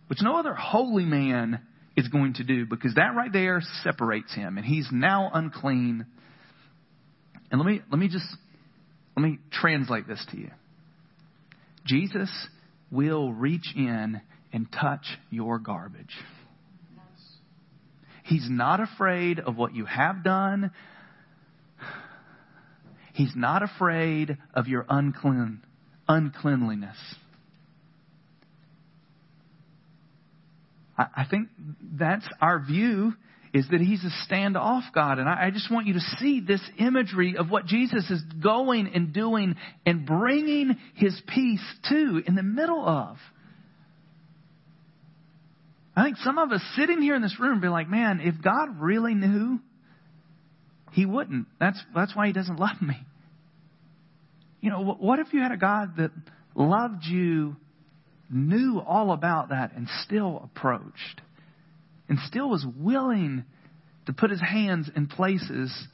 which 0.07 0.19
no 0.21 0.37
other 0.37 0.53
holy 0.53 1.05
man 1.05 1.61
is 1.95 2.07
going 2.09 2.33
to 2.35 2.43
do 2.43 2.65
because 2.65 2.95
that 2.95 3.15
right 3.15 3.31
there 3.31 3.61
separates 3.83 4.33
him 4.33 4.57
and 4.57 4.65
he's 4.65 4.87
now 4.91 5.31
unclean. 5.33 6.05
And 7.51 7.59
let 7.61 7.67
me, 7.67 7.81
let 7.89 7.99
me 7.99 8.07
just, 8.07 8.25
let 9.15 9.23
me 9.23 9.39
translate 9.51 10.07
this 10.07 10.25
to 10.31 10.37
you. 10.37 10.51
Jesus 11.85 12.29
will 12.91 13.31
reach 13.31 13.73
in 13.75 14.21
and 14.51 14.67
touch 14.71 15.05
your 15.29 15.59
garbage. 15.59 16.15
He's 18.23 18.47
not 18.49 18.79
afraid 18.79 19.39
of 19.39 19.55
what 19.55 19.75
you 19.75 19.85
have 19.85 20.23
done. 20.23 20.71
He's 23.13 23.33
not 23.35 23.61
afraid 23.61 24.37
of 24.53 24.67
your 24.67 24.85
unclean, 24.89 25.61
uncleanliness. 26.07 26.97
I, 30.97 31.05
I 31.17 31.25
think 31.29 31.49
that's 31.97 32.25
our 32.41 32.59
view 32.59 33.13
is 33.53 33.65
that 33.71 33.79
he's 33.79 34.03
a 34.03 34.11
standoff 34.33 34.83
God. 34.93 35.17
And 35.17 35.29
I, 35.29 35.45
I 35.45 35.49
just 35.49 35.71
want 35.71 35.87
you 35.87 35.93
to 35.93 36.01
see 36.19 36.41
this 36.41 36.61
imagery 36.77 37.37
of 37.37 37.49
what 37.49 37.65
Jesus 37.65 38.09
is 38.09 38.21
going 38.43 38.91
and 38.93 39.13
doing 39.13 39.55
and 39.85 40.05
bringing 40.05 40.75
his 40.95 41.19
peace 41.27 41.63
to 41.89 42.21
in 42.27 42.35
the 42.35 42.43
middle 42.43 42.85
of. 42.85 43.17
I 45.95 46.03
think 46.03 46.17
some 46.17 46.37
of 46.37 46.51
us 46.51 46.61
sitting 46.75 47.01
here 47.01 47.15
in 47.15 47.21
this 47.21 47.39
room 47.39 47.61
be 47.61 47.69
like, 47.69 47.87
man, 47.87 48.19
if 48.21 48.43
God 48.43 48.81
really 48.81 49.13
knew, 49.13 49.59
he 50.91 51.05
wouldn't. 51.05 51.47
That's, 51.57 51.81
that's 51.95 52.13
why 52.13 52.27
he 52.27 52.33
doesn't 52.33 52.59
love 52.59 52.81
me. 52.81 52.97
You 54.59 54.71
know, 54.71 54.97
what 54.99 55.19
if 55.19 55.31
you 55.31 55.41
had 55.41 55.53
a 55.53 55.57
God 55.57 55.95
that 55.97 56.11
loved 56.55 57.05
you, 57.05 57.55
knew 58.29 58.79
all 58.79 59.11
about 59.11 59.49
that, 59.49 59.73
and 59.75 59.87
still 60.03 60.41
approached? 60.43 61.21
and 62.07 62.19
still 62.27 62.49
was 62.49 62.65
willing 62.77 63.43
to 64.05 64.13
put 64.13 64.29
his 64.29 64.41
hands 64.41 64.89
in 64.95 65.07
places 65.07 65.87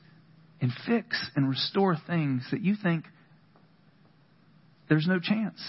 and 0.60 0.72
fix 0.86 1.30
and 1.36 1.50
restore 1.50 1.96
things 2.08 2.46
that 2.52 2.62
you 2.62 2.76
think 2.82 3.06
there's 4.90 5.08
no 5.08 5.20
chance. 5.20 5.60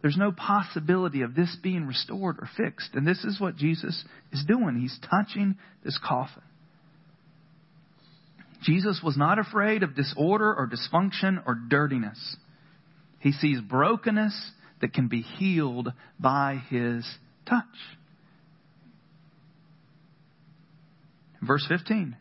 There's 0.00 0.16
no 0.16 0.32
possibility 0.32 1.22
of 1.22 1.34
this 1.34 1.54
being 1.62 1.86
restored 1.86 2.36
or 2.38 2.48
fixed. 2.56 2.90
And 2.94 3.06
this 3.06 3.24
is 3.24 3.40
what 3.40 3.56
Jesus 3.56 4.04
is 4.32 4.44
doing. 4.46 4.78
He's 4.80 4.98
touching 5.10 5.56
this 5.82 5.98
coffin. 6.04 6.42
Jesus 8.62 9.00
was 9.04 9.16
not 9.16 9.38
afraid 9.38 9.82
of 9.82 9.94
disorder 9.94 10.54
or 10.54 10.68
dysfunction 10.68 11.42
or 11.46 11.54
dirtiness. 11.54 12.36
He 13.20 13.32
sees 13.32 13.60
brokenness 13.60 14.34
that 14.84 14.92
can 14.92 15.08
be 15.08 15.22
healed 15.22 15.90
by 16.20 16.60
his 16.68 17.08
touch. 17.48 17.64
Verse 21.40 21.64
15. 21.66 22.14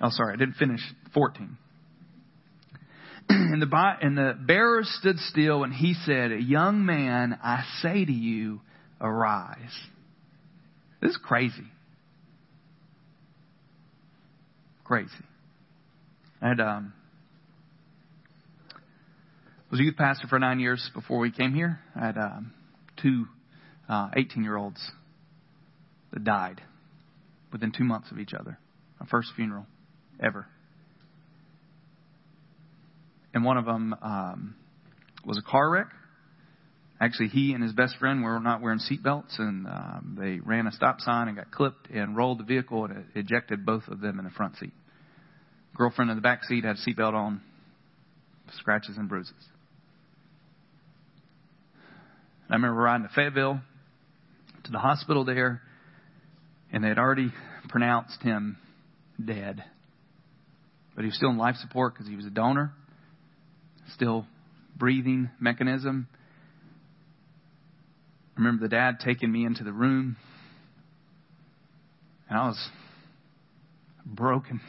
Oh, 0.00 0.08
sorry, 0.10 0.34
I 0.34 0.36
didn't 0.36 0.56
finish 0.56 0.80
14. 1.14 1.56
and, 3.28 3.62
the, 3.62 3.96
and 4.02 4.18
the 4.18 4.36
bearer 4.36 4.80
stood 4.82 5.16
still, 5.20 5.62
and 5.62 5.72
he 5.72 5.94
said, 6.04 6.32
Young 6.40 6.84
man, 6.84 7.38
I 7.40 7.62
say 7.80 8.04
to 8.04 8.12
you, 8.12 8.60
arise. 9.00 9.54
This 11.00 11.12
is 11.12 11.18
crazy. 11.22 11.68
Crazy. 14.82 15.12
Had, 16.42 16.58
um, 16.58 16.92
was 19.70 19.80
a 19.80 19.82
youth 19.82 19.96
pastor 19.96 20.26
for 20.28 20.38
nine 20.38 20.60
years 20.60 20.90
before 20.94 21.18
we 21.18 21.30
came 21.30 21.54
here. 21.54 21.78
I 21.94 22.06
had 22.06 22.16
um, 22.16 22.52
two 23.02 23.26
18 23.88 23.88
uh, 23.90 24.42
year 24.42 24.56
olds 24.56 24.80
that 26.12 26.24
died 26.24 26.62
within 27.52 27.72
two 27.72 27.84
months 27.84 28.10
of 28.10 28.18
each 28.18 28.32
other. 28.32 28.58
My 28.98 29.06
first 29.06 29.28
funeral 29.36 29.66
ever. 30.22 30.46
And 33.34 33.44
one 33.44 33.58
of 33.58 33.66
them 33.66 33.94
um, 34.00 34.56
was 35.24 35.38
a 35.38 35.42
car 35.42 35.70
wreck. 35.70 35.88
Actually, 37.00 37.28
he 37.28 37.52
and 37.52 37.62
his 37.62 37.72
best 37.72 37.96
friend 37.98 38.24
were 38.24 38.40
not 38.40 38.60
wearing 38.60 38.80
seatbelts, 38.80 39.38
and 39.38 39.66
um, 39.68 40.16
they 40.18 40.40
ran 40.40 40.66
a 40.66 40.72
stop 40.72 41.00
sign 41.00 41.28
and 41.28 41.36
got 41.36 41.52
clipped 41.52 41.88
and 41.90 42.16
rolled 42.16 42.40
the 42.40 42.44
vehicle 42.44 42.86
and 42.86 43.04
ejected 43.14 43.64
both 43.64 43.86
of 43.86 44.00
them 44.00 44.18
in 44.18 44.24
the 44.24 44.30
front 44.32 44.56
seat. 44.56 44.72
Girlfriend 45.76 46.10
in 46.10 46.16
the 46.16 46.22
back 46.22 46.42
seat 46.42 46.64
had 46.64 46.76
a 46.76 46.90
seatbelt 46.90 47.14
on, 47.14 47.40
scratches 48.56 48.96
and 48.96 49.08
bruises. 49.08 49.34
I 52.50 52.54
remember 52.54 52.80
riding 52.80 53.06
to 53.06 53.14
Fayetteville 53.14 53.60
to 54.64 54.72
the 54.72 54.78
hospital 54.78 55.24
there, 55.24 55.60
and 56.72 56.82
they 56.82 56.88
had 56.88 56.98
already 56.98 57.32
pronounced 57.68 58.22
him 58.22 58.56
dead. 59.22 59.62
But 60.94 61.02
he 61.02 61.08
was 61.08 61.16
still 61.16 61.30
in 61.30 61.36
life 61.36 61.56
support 61.56 61.94
because 61.94 62.08
he 62.08 62.16
was 62.16 62.24
a 62.24 62.30
donor, 62.30 62.72
still 63.92 64.26
breathing 64.76 65.28
mechanism. 65.38 66.08
I 68.36 68.40
remember 68.40 68.62
the 68.62 68.70
dad 68.70 69.00
taking 69.04 69.30
me 69.30 69.44
into 69.44 69.64
the 69.64 69.72
room, 69.72 70.16
and 72.30 72.38
I 72.38 72.46
was 72.46 72.68
broken. 74.06 74.60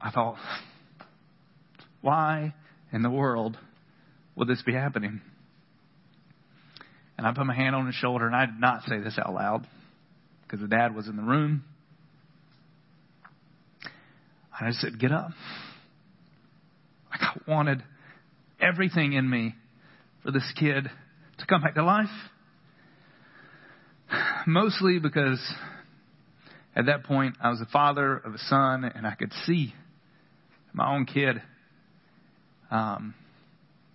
I 0.00 0.10
thought, 0.10 0.36
why 2.04 2.52
in 2.92 3.00
the 3.02 3.08
world 3.08 3.56
would 4.36 4.46
this 4.46 4.60
be 4.62 4.74
happening? 4.74 5.22
And 7.16 7.26
I 7.26 7.32
put 7.32 7.46
my 7.46 7.54
hand 7.54 7.74
on 7.74 7.86
his 7.86 7.94
shoulder, 7.94 8.26
and 8.26 8.36
I 8.36 8.44
did 8.44 8.60
not 8.60 8.82
say 8.82 9.00
this 9.00 9.18
out 9.18 9.32
loud 9.32 9.66
because 10.42 10.60
the 10.60 10.68
dad 10.68 10.94
was 10.94 11.08
in 11.08 11.16
the 11.16 11.22
room. 11.22 11.64
I 14.60 14.70
said, 14.72 15.00
Get 15.00 15.12
up. 15.12 15.30
Like 17.10 17.22
I 17.22 17.50
wanted 17.50 17.82
everything 18.60 19.14
in 19.14 19.28
me 19.28 19.54
for 20.22 20.30
this 20.30 20.52
kid 20.58 20.90
to 21.38 21.46
come 21.46 21.62
back 21.62 21.74
to 21.74 21.84
life. 21.84 22.06
Mostly 24.46 24.98
because 24.98 25.40
at 26.76 26.84
that 26.86 27.04
point 27.04 27.36
I 27.40 27.48
was 27.48 27.60
the 27.60 27.66
father 27.66 28.14
of 28.14 28.34
a 28.34 28.38
son 28.38 28.84
and 28.84 29.06
I 29.06 29.14
could 29.14 29.32
see 29.46 29.74
my 30.74 30.94
own 30.94 31.06
kid 31.06 31.40
um, 32.70 33.14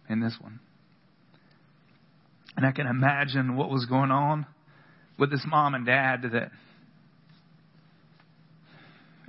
in 0.09 0.19
this 0.19 0.35
one. 0.39 0.59
And 2.57 2.65
I 2.65 2.71
can 2.71 2.87
imagine 2.87 3.55
what 3.55 3.69
was 3.69 3.85
going 3.85 4.11
on 4.11 4.45
with 5.17 5.31
this 5.31 5.45
mom 5.47 5.75
and 5.75 5.85
dad 5.85 6.23
that 6.33 6.51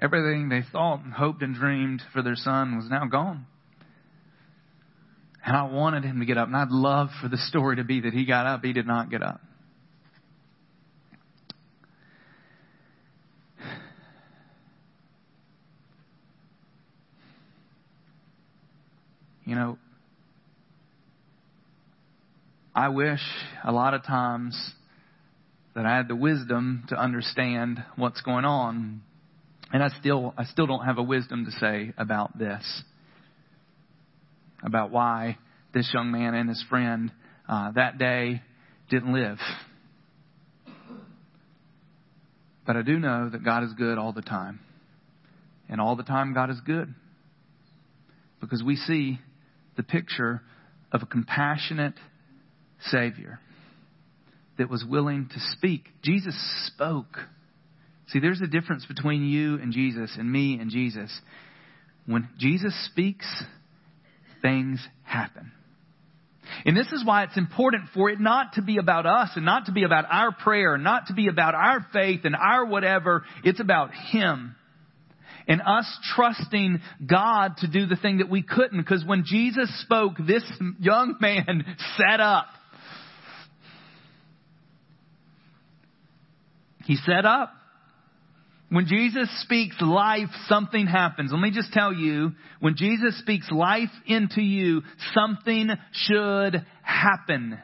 everything 0.00 0.48
they 0.48 0.62
thought 0.72 1.04
and 1.04 1.12
hoped 1.12 1.42
and 1.42 1.54
dreamed 1.54 2.02
for 2.12 2.22
their 2.22 2.36
son 2.36 2.76
was 2.76 2.88
now 2.88 3.06
gone. 3.06 3.46
And 5.44 5.56
I 5.56 5.64
wanted 5.64 6.04
him 6.04 6.20
to 6.20 6.26
get 6.26 6.38
up, 6.38 6.48
and 6.48 6.56
I'd 6.56 6.70
love 6.70 7.08
for 7.22 7.28
the 7.28 7.38
story 7.38 7.76
to 7.76 7.84
be 7.84 8.00
that 8.02 8.12
he 8.12 8.26
got 8.26 8.46
up. 8.46 8.62
He 8.62 8.72
did 8.72 8.86
not 8.86 9.10
get 9.10 9.22
up. 9.22 9.40
You 19.50 19.56
know, 19.56 19.78
I 22.72 22.90
wish 22.90 23.18
a 23.64 23.72
lot 23.72 23.94
of 23.94 24.04
times 24.04 24.56
that 25.74 25.84
I 25.84 25.96
had 25.96 26.06
the 26.06 26.14
wisdom 26.14 26.84
to 26.90 26.94
understand 26.94 27.82
what's 27.96 28.20
going 28.20 28.44
on. 28.44 29.02
And 29.72 29.82
I 29.82 29.88
still, 29.98 30.34
I 30.38 30.44
still 30.44 30.68
don't 30.68 30.84
have 30.84 30.98
a 30.98 31.02
wisdom 31.02 31.46
to 31.46 31.50
say 31.50 31.92
about 31.98 32.38
this. 32.38 32.62
About 34.62 34.92
why 34.92 35.36
this 35.74 35.90
young 35.92 36.12
man 36.12 36.36
and 36.36 36.48
his 36.48 36.64
friend 36.70 37.10
uh, 37.48 37.72
that 37.72 37.98
day 37.98 38.42
didn't 38.88 39.12
live. 39.12 39.38
But 42.64 42.76
I 42.76 42.82
do 42.82 43.00
know 43.00 43.30
that 43.30 43.44
God 43.44 43.64
is 43.64 43.72
good 43.72 43.98
all 43.98 44.12
the 44.12 44.22
time. 44.22 44.60
And 45.68 45.80
all 45.80 45.96
the 45.96 46.04
time, 46.04 46.34
God 46.34 46.50
is 46.50 46.60
good. 46.64 46.94
Because 48.40 48.62
we 48.62 48.76
see 48.76 49.18
the 49.80 49.84
picture 49.84 50.42
of 50.92 51.02
a 51.02 51.06
compassionate 51.06 51.94
Savior 52.90 53.40
that 54.58 54.68
was 54.68 54.84
willing 54.86 55.26
to 55.32 55.40
speak. 55.52 55.84
Jesus 56.02 56.34
spoke. 56.66 57.16
See, 58.08 58.18
there's 58.18 58.42
a 58.42 58.46
difference 58.46 58.84
between 58.84 59.24
you 59.24 59.54
and 59.54 59.72
Jesus 59.72 60.14
and 60.18 60.30
me 60.30 60.58
and 60.60 60.70
Jesus. 60.70 61.10
When 62.04 62.28
Jesus 62.38 62.74
speaks, 62.90 63.24
things 64.42 64.86
happen. 65.02 65.50
And 66.66 66.76
this 66.76 66.88
is 66.92 67.02
why 67.02 67.24
it's 67.24 67.38
important 67.38 67.84
for 67.94 68.10
it 68.10 68.20
not 68.20 68.54
to 68.54 68.62
be 68.62 68.76
about 68.76 69.06
us 69.06 69.30
and 69.34 69.46
not 69.46 69.64
to 69.66 69.72
be 69.72 69.84
about 69.84 70.04
our 70.10 70.30
prayer, 70.32 70.74
and 70.74 70.84
not 70.84 71.06
to 71.06 71.14
be 71.14 71.28
about 71.28 71.54
our 71.54 71.86
faith 71.90 72.20
and 72.24 72.36
our 72.36 72.66
whatever. 72.66 73.24
It's 73.44 73.60
about 73.60 73.94
Him. 73.94 74.56
And 75.50 75.60
us 75.60 75.98
trusting 76.14 76.80
God 77.04 77.56
to 77.58 77.66
do 77.66 77.86
the 77.86 77.96
thing 77.96 78.18
that 78.18 78.30
we 78.30 78.40
couldn't. 78.40 78.78
Because 78.78 79.04
when 79.04 79.24
Jesus 79.26 79.68
spoke, 79.82 80.12
this 80.24 80.44
young 80.78 81.16
man 81.20 81.64
sat 81.96 82.20
up. 82.20 82.46
He 86.84 86.94
set 86.94 87.26
up. 87.26 87.52
When 88.68 88.86
Jesus 88.86 89.28
speaks 89.42 89.74
life, 89.80 90.28
something 90.46 90.86
happens. 90.86 91.32
Let 91.32 91.40
me 91.40 91.50
just 91.50 91.72
tell 91.72 91.92
you, 91.92 92.30
when 92.60 92.76
Jesus 92.76 93.18
speaks 93.18 93.50
life 93.50 93.90
into 94.06 94.40
you, 94.40 94.82
something 95.12 95.70
should 95.92 96.64
happen. 96.82 97.58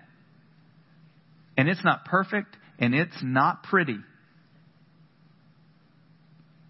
And 1.57 1.69
it's 1.69 1.85
not 1.85 2.05
perfect 2.05 2.57
and 2.81 2.97
it's 2.97 3.17
not 3.23 3.63
pretty. 3.63 3.99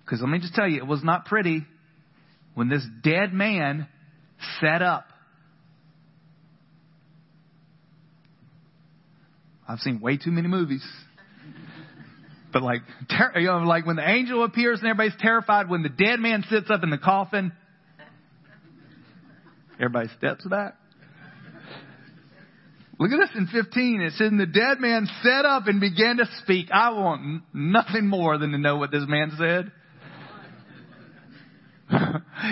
Because 0.06 0.20
let 0.20 0.30
me 0.30 0.38
just 0.38 0.54
tell 0.54 0.68
you, 0.68 0.78
it 0.78 0.86
was 0.86 1.02
not 1.02 1.24
pretty 1.24 1.66
when 2.54 2.68
this 2.68 2.86
dead 3.02 3.32
man 3.32 3.88
sat 4.60 4.80
up. 4.80 5.04
I've 9.68 9.80
seen 9.80 10.00
way 10.00 10.16
too 10.16 10.30
many 10.30 10.46
movies. 10.46 10.86
But 12.52 12.62
like, 12.62 12.82
ter- 13.10 13.40
you 13.40 13.48
know, 13.48 13.58
like 13.58 13.84
when 13.84 13.96
the 13.96 14.08
angel 14.08 14.44
appears 14.44 14.78
and 14.78 14.88
everybody's 14.88 15.20
terrified, 15.20 15.68
when 15.68 15.82
the 15.82 15.88
dead 15.88 16.20
man 16.20 16.44
sits 16.48 16.70
up 16.70 16.84
in 16.84 16.90
the 16.90 16.98
coffin, 16.98 17.52
everybody 19.74 20.08
steps 20.16 20.46
back. 20.46 20.76
Look 22.98 23.10
at 23.10 23.18
this 23.18 23.36
in 23.36 23.48
15. 23.48 24.00
It 24.00 24.12
says, 24.12 24.28
and 24.28 24.40
the 24.40 24.46
dead 24.46 24.78
man 24.78 25.08
sat 25.22 25.44
up 25.44 25.66
and 25.66 25.80
began 25.80 26.18
to 26.18 26.26
speak. 26.42 26.68
I 26.72 26.90
want 26.90 27.42
nothing 27.52 28.06
more 28.06 28.38
than 28.38 28.52
to 28.52 28.58
know 28.58 28.76
what 28.76 28.92
this 28.92 29.04
man 29.06 29.32
said. 29.36 29.72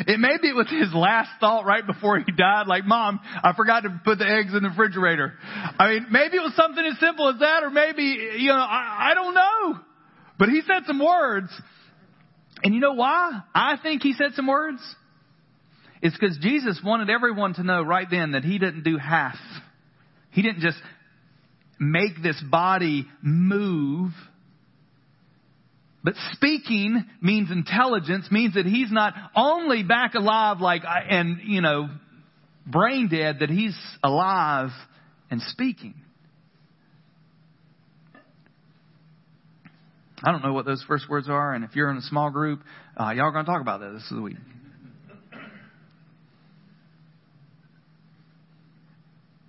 it 0.07 0.20
maybe 0.20 0.49
it 0.49 0.55
was 0.55 0.68
his 0.70 0.94
last 0.94 1.31
thought 1.40 1.64
right 1.64 1.85
before 1.85 2.18
he 2.18 2.33
died, 2.33 2.66
like, 2.66 2.85
Mom, 2.85 3.20
I 3.23 3.53
forgot 3.57 3.81
to 3.81 4.01
put 4.05 4.18
the 4.18 4.27
eggs 4.27 4.55
in 4.55 4.62
the 4.62 4.68
refrigerator. 4.68 5.35
I 5.42 5.88
mean, 5.88 6.07
maybe 6.11 6.37
it 6.37 6.42
was 6.42 6.55
something 6.55 6.85
as 6.85 6.99
simple 7.01 7.29
as 7.29 7.40
that, 7.40 7.64
or 7.64 7.70
maybe, 7.70 8.03
you 8.38 8.49
know, 8.49 8.55
I, 8.55 9.11
I 9.11 9.14
don't 9.14 9.35
know. 9.35 9.81
But 10.38 10.49
he 10.49 10.62
said 10.62 10.85
some 10.87 11.05
words. 11.05 11.49
And 12.62 12.75
you 12.75 12.81
know 12.81 12.94
why 12.94 13.42
I 13.55 13.77
think 13.83 14.03
he 14.03 14.14
said 14.14 14.33
some 14.35 14.47
words? 14.47 14.81
It's 16.01 16.16
because 16.16 16.38
Jesus 16.38 16.81
wanted 16.85 17.11
everyone 17.11 17.55
to 17.55 17.62
know 17.62 17.83
right 17.83 18.07
then 18.11 18.33
that 18.33 18.44
he 18.44 18.59
didn't 18.59 18.85
do 18.85 18.99
half. 18.99 19.37
He 20.31 20.42
didn't 20.42 20.61
just 20.61 20.79
make 21.81 22.23
this 22.23 22.42
body 22.51 23.07
move. 23.23 24.12
But 26.05 26.14
speaking 26.33 27.03
means 27.23 27.51
intelligence, 27.51 28.29
means 28.31 28.55
that 28.55 28.67
he's 28.67 28.93
not 28.93 29.14
only 29.35 29.83
back 29.83 30.12
alive 30.14 30.61
like, 30.61 30.83
and, 30.85 31.38
you 31.45 31.62
know, 31.62 31.88
brain 32.67 33.09
dead, 33.09 33.38
that 33.40 33.49
he's 33.49 33.77
alive 34.03 34.69
and 35.31 35.40
speaking. 35.40 35.95
I 40.23 40.31
don't 40.31 40.45
know 40.45 40.53
what 40.53 40.67
those 40.67 40.85
first 40.87 41.09
words 41.09 41.29
are, 41.29 41.55
and 41.55 41.64
if 41.64 41.75
you're 41.75 41.90
in 41.90 41.97
a 41.97 42.03
small 42.03 42.31
group, 42.31 42.61
uh, 42.99 43.11
y'all 43.11 43.27
are 43.27 43.33
going 43.33 43.47
to 43.47 43.51
talk 43.51 43.62
about 43.62 43.81
that 43.81 43.93
this 43.93 44.12
week. 44.23 44.37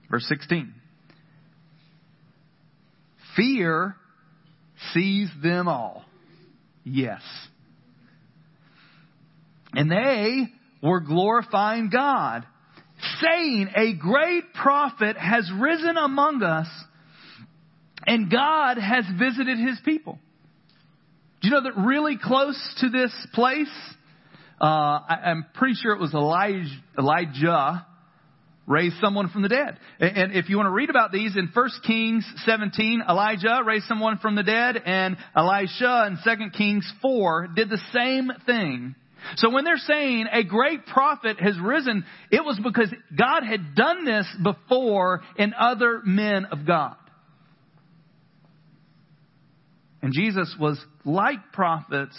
Verse 0.10 0.26
16. 0.30 0.74
Fear 3.36 3.96
sees 4.94 5.30
them 5.44 5.68
all. 5.68 6.06
Yes. 6.86 7.21
And 9.74 9.91
they 9.91 10.48
were 10.82 11.02
glorifying 11.02 11.89
God, 11.89 12.45
saying, 13.21 13.69
A 13.76 13.93
great 13.93 14.54
prophet 14.54 15.17
has 15.17 15.52
risen 15.60 15.98
among 15.98 16.43
us, 16.43 16.67
and 18.06 18.32
God 18.32 18.78
has 18.78 19.04
visited 19.19 19.58
his 19.58 19.80
people. 19.84 20.19
Do 21.41 21.50
you 21.50 21.54
know 21.56 21.63
that 21.63 21.78
really 21.78 22.17
close 22.21 22.58
to 22.80 22.89
this 22.89 23.12
place, 23.34 23.67
uh, 24.62 24.65
I, 24.65 25.32
am 25.32 25.45
pretty 25.56 25.76
sure 25.76 25.93
it 25.93 26.00
was 26.00 26.13
Elijah, 26.13 26.69
Elijah 26.98 27.86
raised 28.67 28.95
someone 28.99 29.30
from 29.30 29.41
the 29.41 29.49
dead. 29.49 29.78
And 29.99 30.32
if 30.32 30.49
you 30.49 30.58
want 30.58 30.67
to 30.67 30.71
read 30.71 30.89
about 30.89 31.12
these 31.12 31.36
in 31.36 31.49
1 31.54 31.69
Kings 31.86 32.25
17, 32.45 33.04
Elijah 33.08 33.62
raised 33.65 33.86
someone 33.86 34.17
from 34.17 34.36
the 34.36 34.43
dead, 34.43 34.82
and 34.84 35.17
Elisha 35.36 36.08
in 36.08 36.38
2 36.38 36.49
Kings 36.58 36.91
4 37.01 37.49
did 37.56 37.69
the 37.69 37.82
same 37.93 38.32
thing. 38.45 38.95
So 39.38 39.49
when 39.49 39.63
they're 39.63 39.78
saying 39.78 40.28
a 40.32 40.43
great 40.43 40.86
prophet 40.86 41.39
has 41.39 41.58
risen, 41.60 42.06
it 42.32 42.43
was 42.43 42.60
because 42.63 42.93
God 43.17 43.43
had 43.43 43.75
done 43.75 44.06
this 44.06 44.28
before 44.43 45.21
in 45.38 45.54
other 45.54 46.01
men 46.04 46.45
of 46.45 46.65
God. 46.65 46.95
And 50.01 50.13
Jesus 50.13 50.56
was 50.60 50.80
like 51.04 51.51
prophets, 51.51 52.15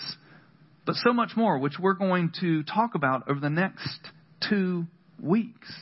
but 0.84 0.96
so 0.96 1.12
much 1.12 1.36
more, 1.36 1.58
which 1.58 1.78
we're 1.78 1.94
going 1.94 2.32
to 2.40 2.64
talk 2.64 2.96
about 2.96 3.30
over 3.30 3.38
the 3.38 3.50
next 3.50 4.00
two 4.48 4.86
weeks. 5.22 5.72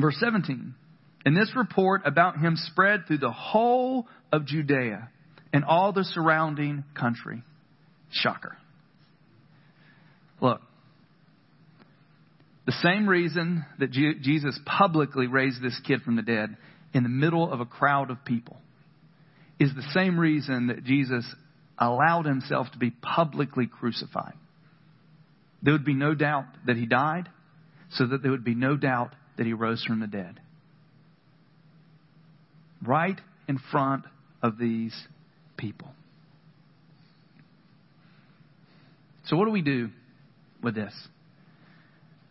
Verse 0.00 0.16
17. 0.20 0.74
And 1.24 1.36
this 1.36 1.52
report 1.54 2.02
about 2.06 2.38
him 2.38 2.56
spread 2.56 3.06
through 3.06 3.18
the 3.18 3.32
whole 3.32 4.06
of 4.32 4.46
Judea 4.46 5.10
and 5.52 5.64
all 5.64 5.92
the 5.92 6.04
surrounding 6.04 6.84
country. 6.98 7.42
Shocker. 8.10 8.56
Look, 10.40 10.62
the 12.66 12.72
same 12.72 13.08
reason 13.08 13.64
that 13.78 13.90
Jesus 13.90 14.58
publicly 14.64 15.26
raised 15.26 15.62
this 15.62 15.78
kid 15.86 16.02
from 16.02 16.16
the 16.16 16.22
dead 16.22 16.56
in 16.94 17.02
the 17.02 17.08
middle 17.08 17.52
of 17.52 17.60
a 17.60 17.66
crowd 17.66 18.10
of 18.10 18.24
people 18.24 18.56
is 19.58 19.74
the 19.74 19.88
same 19.92 20.18
reason 20.18 20.68
that 20.68 20.84
Jesus 20.84 21.24
allowed 21.78 22.26
himself 22.26 22.70
to 22.72 22.78
be 22.78 22.90
publicly 22.90 23.66
crucified. 23.66 24.34
There 25.62 25.72
would 25.72 25.84
be 25.84 25.94
no 25.94 26.14
doubt 26.14 26.46
that 26.66 26.76
he 26.76 26.86
died, 26.86 27.28
so 27.90 28.06
that 28.06 28.22
there 28.22 28.30
would 28.30 28.44
be 28.44 28.54
no 28.54 28.76
doubt 28.76 29.14
that 29.40 29.46
he 29.46 29.54
rose 29.54 29.82
from 29.82 30.00
the 30.00 30.06
dead. 30.06 30.38
Right 32.86 33.18
in 33.48 33.58
front 33.70 34.04
of 34.42 34.58
these 34.58 34.94
people. 35.56 35.88
So, 39.24 39.38
what 39.38 39.46
do 39.46 39.50
we 39.50 39.62
do 39.62 39.88
with 40.62 40.74
this? 40.74 40.92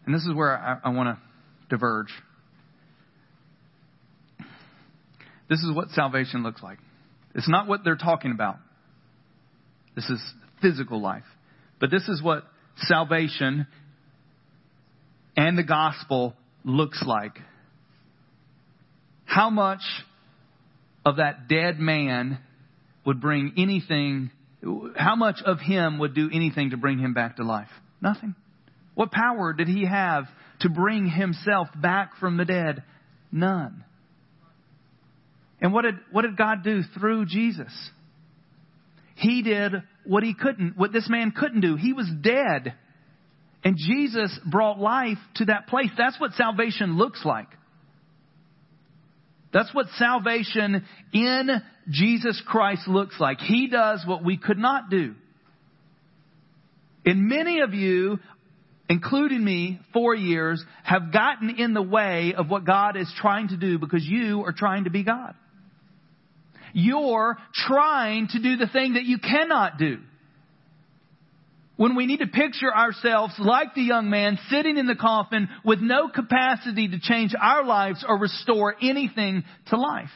And 0.05 0.13
this 0.13 0.21
is 0.21 0.35
where 0.35 0.55
I, 0.55 0.77
I 0.83 0.89
want 0.89 1.17
to 1.17 1.75
diverge. 1.75 2.11
This 5.49 5.61
is 5.61 5.75
what 5.75 5.89
salvation 5.89 6.43
looks 6.43 6.61
like. 6.61 6.77
It's 7.33 7.49
not 7.49 7.67
what 7.67 7.83
they're 7.83 7.95
talking 7.95 8.29
about. 8.29 8.57
This 9.95 10.07
is 10.11 10.21
physical 10.61 11.01
life. 11.01 11.23
But 11.79 11.89
this 11.89 12.07
is 12.07 12.21
what 12.21 12.43
salvation 12.77 13.65
and 15.35 15.57
the 15.57 15.63
gospel 15.63 16.35
looks 16.63 17.03
like. 17.05 17.37
How 19.25 19.49
much 19.49 19.81
of 21.05 21.17
that 21.17 21.47
dead 21.47 21.79
man 21.79 22.39
would 23.05 23.21
bring 23.21 23.53
anything, 23.57 24.31
how 24.95 25.15
much 25.15 25.37
of 25.45 25.59
him 25.59 25.99
would 25.99 26.13
do 26.13 26.29
anything 26.33 26.71
to 26.71 26.77
bring 26.77 26.99
him 26.99 27.13
back 27.13 27.37
to 27.37 27.43
life? 27.43 27.69
Nothing. 28.01 28.35
What 28.95 29.11
power 29.11 29.53
did 29.53 29.67
he 29.67 29.85
have 29.85 30.25
to 30.61 30.69
bring 30.69 31.09
himself 31.09 31.67
back 31.75 32.17
from 32.19 32.37
the 32.37 32.45
dead? 32.45 32.83
None. 33.31 33.83
And 35.61 35.73
what 35.73 35.83
did, 35.83 35.95
what 36.11 36.23
did 36.23 36.37
God 36.37 36.63
do 36.63 36.81
through 36.97 37.25
Jesus? 37.25 37.71
He 39.15 39.41
did 39.41 39.73
what 40.05 40.23
he 40.23 40.33
couldn't, 40.33 40.77
what 40.77 40.93
this 40.93 41.09
man 41.09 41.31
couldn't 41.31 41.61
do. 41.61 41.75
He 41.75 41.93
was 41.93 42.09
dead. 42.21 42.73
And 43.63 43.75
Jesus 43.77 44.37
brought 44.49 44.79
life 44.79 45.17
to 45.35 45.45
that 45.45 45.67
place. 45.67 45.89
That's 45.97 46.19
what 46.19 46.31
salvation 46.33 46.97
looks 46.97 47.25
like. 47.25 47.47
That's 49.51 49.73
what 49.73 49.87
salvation 49.97 50.85
in 51.11 51.49
Jesus 51.89 52.41
Christ 52.47 52.87
looks 52.87 53.19
like. 53.19 53.39
He 53.39 53.67
does 53.67 54.03
what 54.05 54.23
we 54.23 54.37
could 54.37 54.59
not 54.59 54.89
do. 54.89 55.15
And 57.05 57.27
many 57.27 57.61
of 57.61 57.73
you, 57.73 58.19
including 58.87 59.43
me, 59.43 59.79
for 59.91 60.13
years, 60.13 60.63
have 60.83 61.11
gotten 61.11 61.49
in 61.57 61.73
the 61.73 61.81
way 61.81 62.33
of 62.37 62.49
what 62.49 62.65
God 62.65 62.95
is 62.95 63.11
trying 63.17 63.49
to 63.49 63.57
do 63.57 63.79
because 63.79 64.05
you 64.05 64.43
are 64.45 64.53
trying 64.53 64.83
to 64.83 64.91
be 64.91 65.03
God. 65.03 65.33
You're 66.73 67.37
trying 67.53 68.27
to 68.27 68.41
do 68.41 68.57
the 68.57 68.67
thing 68.67 68.93
that 68.93 69.05
you 69.05 69.17
cannot 69.17 69.79
do 69.79 69.97
when 71.79 71.95
we 71.95 72.05
need 72.05 72.19
to 72.19 72.27
picture 72.27 72.75
ourselves 72.75 73.33
like 73.39 73.73
the 73.73 73.81
young 73.81 74.09
man 74.09 74.37
sitting 74.49 74.75
in 74.75 74.85
the 74.85 74.97
coffin 74.97 75.47
with 75.63 75.79
no 75.79 76.09
capacity 76.09 76.89
to 76.89 76.99
change 76.99 77.33
our 77.41 77.63
lives 77.63 78.03
or 78.05 78.19
restore 78.19 78.75
anything 78.81 79.45
to 79.67 79.77
life. 79.77 80.09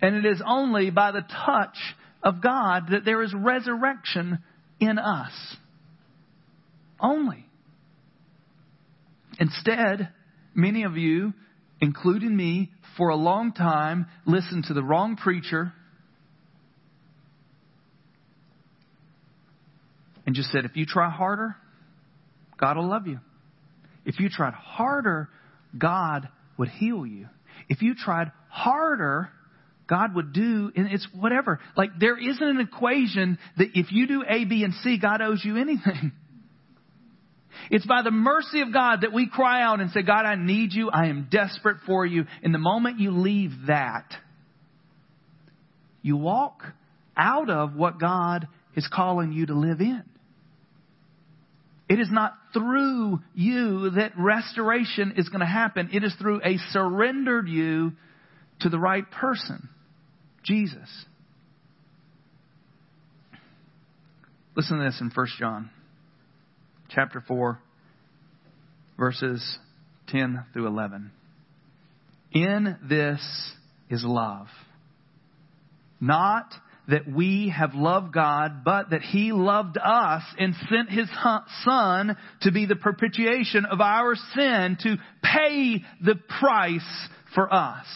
And 0.00 0.16
it 0.16 0.24
is 0.24 0.42
only 0.46 0.88
by 0.88 1.12
the 1.12 1.20
touch 1.20 1.76
of 2.22 2.42
God 2.42 2.84
that 2.92 3.04
there 3.04 3.22
is 3.22 3.34
resurrection 3.36 4.38
in 4.80 4.98
us. 4.98 5.32
Only. 6.98 7.44
Instead, 9.38 10.08
many 10.54 10.84
of 10.84 10.96
you, 10.96 11.34
including 11.78 12.34
me, 12.34 12.72
for 12.96 13.10
a 13.10 13.16
long 13.16 13.52
time, 13.52 14.06
listened 14.24 14.64
to 14.68 14.72
the 14.72 14.82
wrong 14.82 15.16
preacher 15.16 15.74
and 20.26 20.34
just 20.34 20.50
said, 20.50 20.64
if 20.64 20.76
you 20.76 20.86
try 20.86 21.10
harder, 21.10 21.56
God 22.58 22.76
will 22.76 22.88
love 22.88 23.06
you. 23.06 23.18
If 24.04 24.20
you 24.20 24.28
tried 24.28 24.54
harder, 24.54 25.28
God 25.76 26.28
would 26.56 26.68
heal 26.68 27.06
you. 27.06 27.28
If 27.68 27.82
you 27.82 27.94
tried 27.94 28.32
harder, 28.48 29.30
God 29.88 30.14
would 30.14 30.32
do, 30.32 30.72
and 30.74 30.90
it's 30.90 31.06
whatever. 31.14 31.60
Like 31.76 31.90
there 31.98 32.18
isn't 32.18 32.42
an 32.42 32.60
equation 32.60 33.38
that 33.58 33.68
if 33.74 33.92
you 33.92 34.06
do 34.06 34.24
A, 34.28 34.44
B, 34.44 34.64
and 34.64 34.74
C, 34.82 34.98
God 34.98 35.20
owes 35.20 35.42
you 35.44 35.56
anything. 35.56 36.12
It's 37.70 37.86
by 37.86 38.02
the 38.02 38.10
mercy 38.10 38.60
of 38.62 38.72
God 38.72 39.02
that 39.02 39.12
we 39.12 39.28
cry 39.28 39.62
out 39.62 39.80
and 39.80 39.90
say, 39.90 40.02
God, 40.02 40.24
I 40.24 40.34
need 40.34 40.72
you. 40.72 40.90
I 40.90 41.06
am 41.06 41.28
desperate 41.30 41.78
for 41.86 42.04
you. 42.04 42.24
And 42.42 42.52
the 42.52 42.58
moment 42.58 42.98
you 42.98 43.12
leave 43.12 43.52
that, 43.66 44.06
you 46.00 46.16
walk 46.16 46.62
out 47.16 47.50
of 47.50 47.74
what 47.74 48.00
God 48.00 48.48
is 48.74 48.88
calling 48.92 49.32
you 49.32 49.46
to 49.46 49.54
live 49.54 49.80
in. 49.80 50.02
It 51.92 52.00
is 52.00 52.10
not 52.10 52.32
through 52.54 53.20
you 53.34 53.90
that 53.90 54.12
restoration 54.16 55.12
is 55.18 55.28
going 55.28 55.40
to 55.40 55.46
happen. 55.46 55.90
It 55.92 56.02
is 56.02 56.14
through 56.18 56.40
a 56.42 56.56
surrendered 56.70 57.48
you 57.48 57.92
to 58.60 58.70
the 58.70 58.78
right 58.78 59.04
person, 59.10 59.68
Jesus. 60.42 60.88
Listen 64.56 64.78
to 64.78 64.84
this 64.84 65.02
in 65.02 65.10
1 65.14 65.26
John 65.38 65.68
chapter 66.88 67.22
4 67.28 67.58
verses 68.98 69.58
10 70.08 70.46
through 70.54 70.68
11. 70.68 71.10
In 72.32 72.78
this 72.88 73.20
is 73.90 74.02
love. 74.02 74.46
Not 76.00 76.54
that 76.92 77.10
we 77.10 77.48
have 77.56 77.74
loved 77.74 78.12
God, 78.12 78.64
but 78.64 78.90
that 78.90 79.00
He 79.00 79.32
loved 79.32 79.78
us 79.78 80.22
and 80.38 80.54
sent 80.68 80.90
His 80.90 81.08
Son 81.64 82.16
to 82.42 82.52
be 82.52 82.66
the 82.66 82.76
propitiation 82.76 83.64
of 83.64 83.80
our 83.80 84.14
sin, 84.34 84.76
to 84.82 84.96
pay 85.22 85.82
the 86.04 86.16
price 86.40 87.08
for 87.34 87.52
us. 87.52 87.86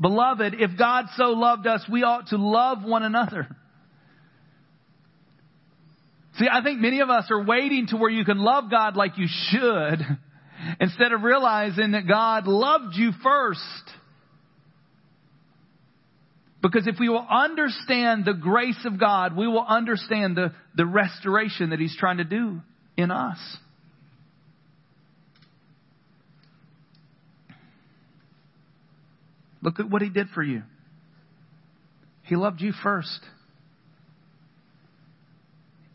Beloved, 0.00 0.54
if 0.58 0.78
God 0.78 1.06
so 1.16 1.24
loved 1.32 1.66
us, 1.66 1.84
we 1.90 2.02
ought 2.02 2.28
to 2.28 2.38
love 2.38 2.82
one 2.82 3.02
another. 3.02 3.54
See, 6.38 6.46
I 6.50 6.62
think 6.62 6.80
many 6.80 7.00
of 7.00 7.10
us 7.10 7.26
are 7.30 7.44
waiting 7.44 7.88
to 7.88 7.98
where 7.98 8.10
you 8.10 8.24
can 8.24 8.38
love 8.38 8.70
God 8.70 8.96
like 8.96 9.18
you 9.18 9.26
should 9.28 10.00
instead 10.80 11.12
of 11.12 11.22
realizing 11.22 11.92
that 11.92 12.08
God 12.08 12.46
loved 12.46 12.96
you 12.96 13.12
first. 13.22 13.60
Because 16.64 16.86
if 16.86 16.96
we 16.98 17.10
will 17.10 17.26
understand 17.30 18.24
the 18.24 18.32
grace 18.32 18.86
of 18.86 18.98
God, 18.98 19.36
we 19.36 19.46
will 19.46 19.66
understand 19.68 20.34
the, 20.34 20.54
the 20.74 20.86
restoration 20.86 21.70
that 21.70 21.78
He's 21.78 21.94
trying 21.94 22.16
to 22.16 22.24
do 22.24 22.62
in 22.96 23.10
us. 23.10 23.36
Look 29.60 29.78
at 29.78 29.90
what 29.90 30.00
He 30.00 30.08
did 30.08 30.28
for 30.30 30.42
you. 30.42 30.62
He 32.22 32.34
loved 32.34 32.62
you 32.62 32.72
first. 32.82 33.20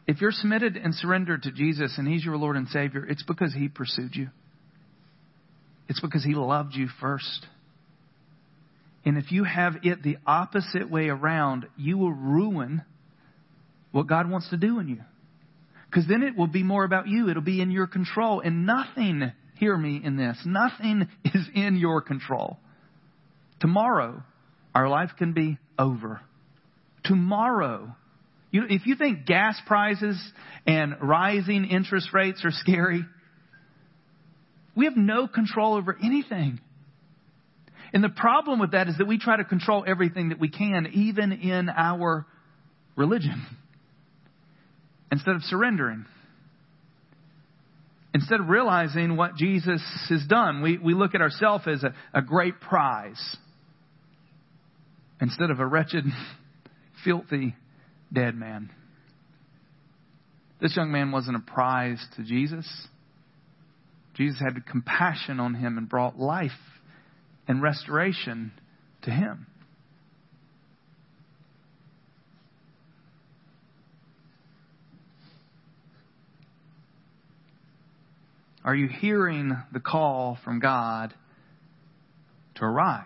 If 0.06 0.22
you're 0.22 0.32
submitted 0.32 0.78
and 0.78 0.94
surrendered 0.94 1.42
to 1.44 1.52
Jesus 1.52 1.96
and 1.98 2.08
He's 2.08 2.24
your 2.24 2.38
Lord 2.38 2.56
and 2.58 2.68
Savior, 2.68 3.04
it's 3.10 3.24
because 3.24 3.56
He 3.56 3.70
pursued 3.70 4.14
you. 4.14 4.28
It's 5.88 6.00
because 6.00 6.24
He 6.24 6.36
loved 6.36 6.76
you 6.76 6.90
first. 7.02 7.48
And 9.06 9.18
if 9.18 9.32
you 9.32 9.44
have 9.44 9.78
it 9.84 10.04
the 10.04 10.18
opposite 10.26 10.90
way 10.90 11.08
around, 11.10 11.68
you 11.78 11.98
will 11.98 12.12
ruin 12.12 12.84
what 13.92 14.08
God 14.08 14.30
wants 14.30 14.50
to 14.50 14.58
do 14.58 14.80
in 14.80 14.88
you. 14.88 15.02
Because 15.90 16.08
then 16.08 16.22
it 16.22 16.38
will 16.38 16.48
be 16.48 16.64
more 16.64 16.84
about 16.84 17.08
you. 17.08 17.30
It'll 17.30 17.42
be 17.42 17.62
in 17.62 17.72
your 17.72 17.88
control. 17.88 18.42
And 18.42 18.66
nothing, 18.66 19.32
hear 19.58 19.76
me 19.76 20.02
in 20.04 20.18
this, 20.18 20.38
nothing 20.46 21.08
is 21.26 21.48
in 21.56 21.78
your 21.78 22.02
control. 22.02 22.58
Tomorrow, 23.60 24.24
our 24.76 24.88
life 24.88 25.12
can 25.18 25.34
be 25.34 25.58
over. 25.78 26.22
Tomorrow, 27.04 27.96
you, 28.52 28.62
know, 28.62 28.68
if 28.70 28.86
you 28.86 28.96
think 28.96 29.26
gas 29.26 29.60
prices 29.66 30.20
and 30.66 30.96
rising 31.02 31.66
interest 31.66 32.10
rates 32.14 32.44
are 32.46 32.52
scary, 32.52 33.06
we 34.76 34.86
have 34.86 34.96
no 34.96 35.28
control 35.28 35.76
over 35.76 35.98
anything. 36.02 36.60
And 37.94 38.04
the 38.04 38.10
problem 38.10 38.60
with 38.60 38.72
that 38.72 38.88
is 38.88 38.98
that 38.98 39.08
we 39.08 39.18
try 39.18 39.38
to 39.38 39.44
control 39.44 39.84
everything 39.88 40.30
that 40.30 40.40
we 40.40 40.50
can, 40.50 40.88
even 40.94 41.32
in 41.32 41.70
our 41.70 42.26
religion, 42.96 43.46
instead 45.12 45.36
of 45.36 45.44
surrendering. 45.44 46.06
Instead 48.14 48.40
of 48.40 48.50
realizing 48.50 49.16
what 49.18 49.36
Jesus 49.36 49.82
has 50.10 50.26
done, 50.28 50.62
we, 50.62 50.78
we 50.78 50.94
look 50.94 51.14
at 51.14 51.22
ourselves 51.22 51.66
as 51.68 51.84
a, 51.84 51.94
a 52.14 52.22
great 52.22 52.60
prize 52.60 53.38
instead 55.22 55.52
of 55.52 55.60
a 55.60 55.66
wretched, 55.66 56.06
filthy, 57.04 57.56
dead 58.12 58.36
man. 58.36 58.72
This 60.60 60.76
young 60.76 60.92
man 60.92 61.12
wasn't 61.12 61.38
a 61.38 61.40
prize 61.40 62.04
to 62.18 62.24
Jesus. 62.24 62.68
Jesus 64.16 64.40
had 64.40 64.66
compassion 64.66 65.40
on 65.40 65.54
him 65.54 65.78
and 65.78 65.88
brought 65.88 66.20
life 66.20 66.52
and 67.50 67.64
restoration 67.64 68.52
to 69.02 69.10
him. 69.10 69.48
Are 78.64 78.76
you 78.76 78.88
hearing 78.88 79.58
the 79.74 79.80
call 79.80 80.38
from 80.46 80.60
God 80.60 81.16
to 82.56 82.66
arise? 82.66 83.04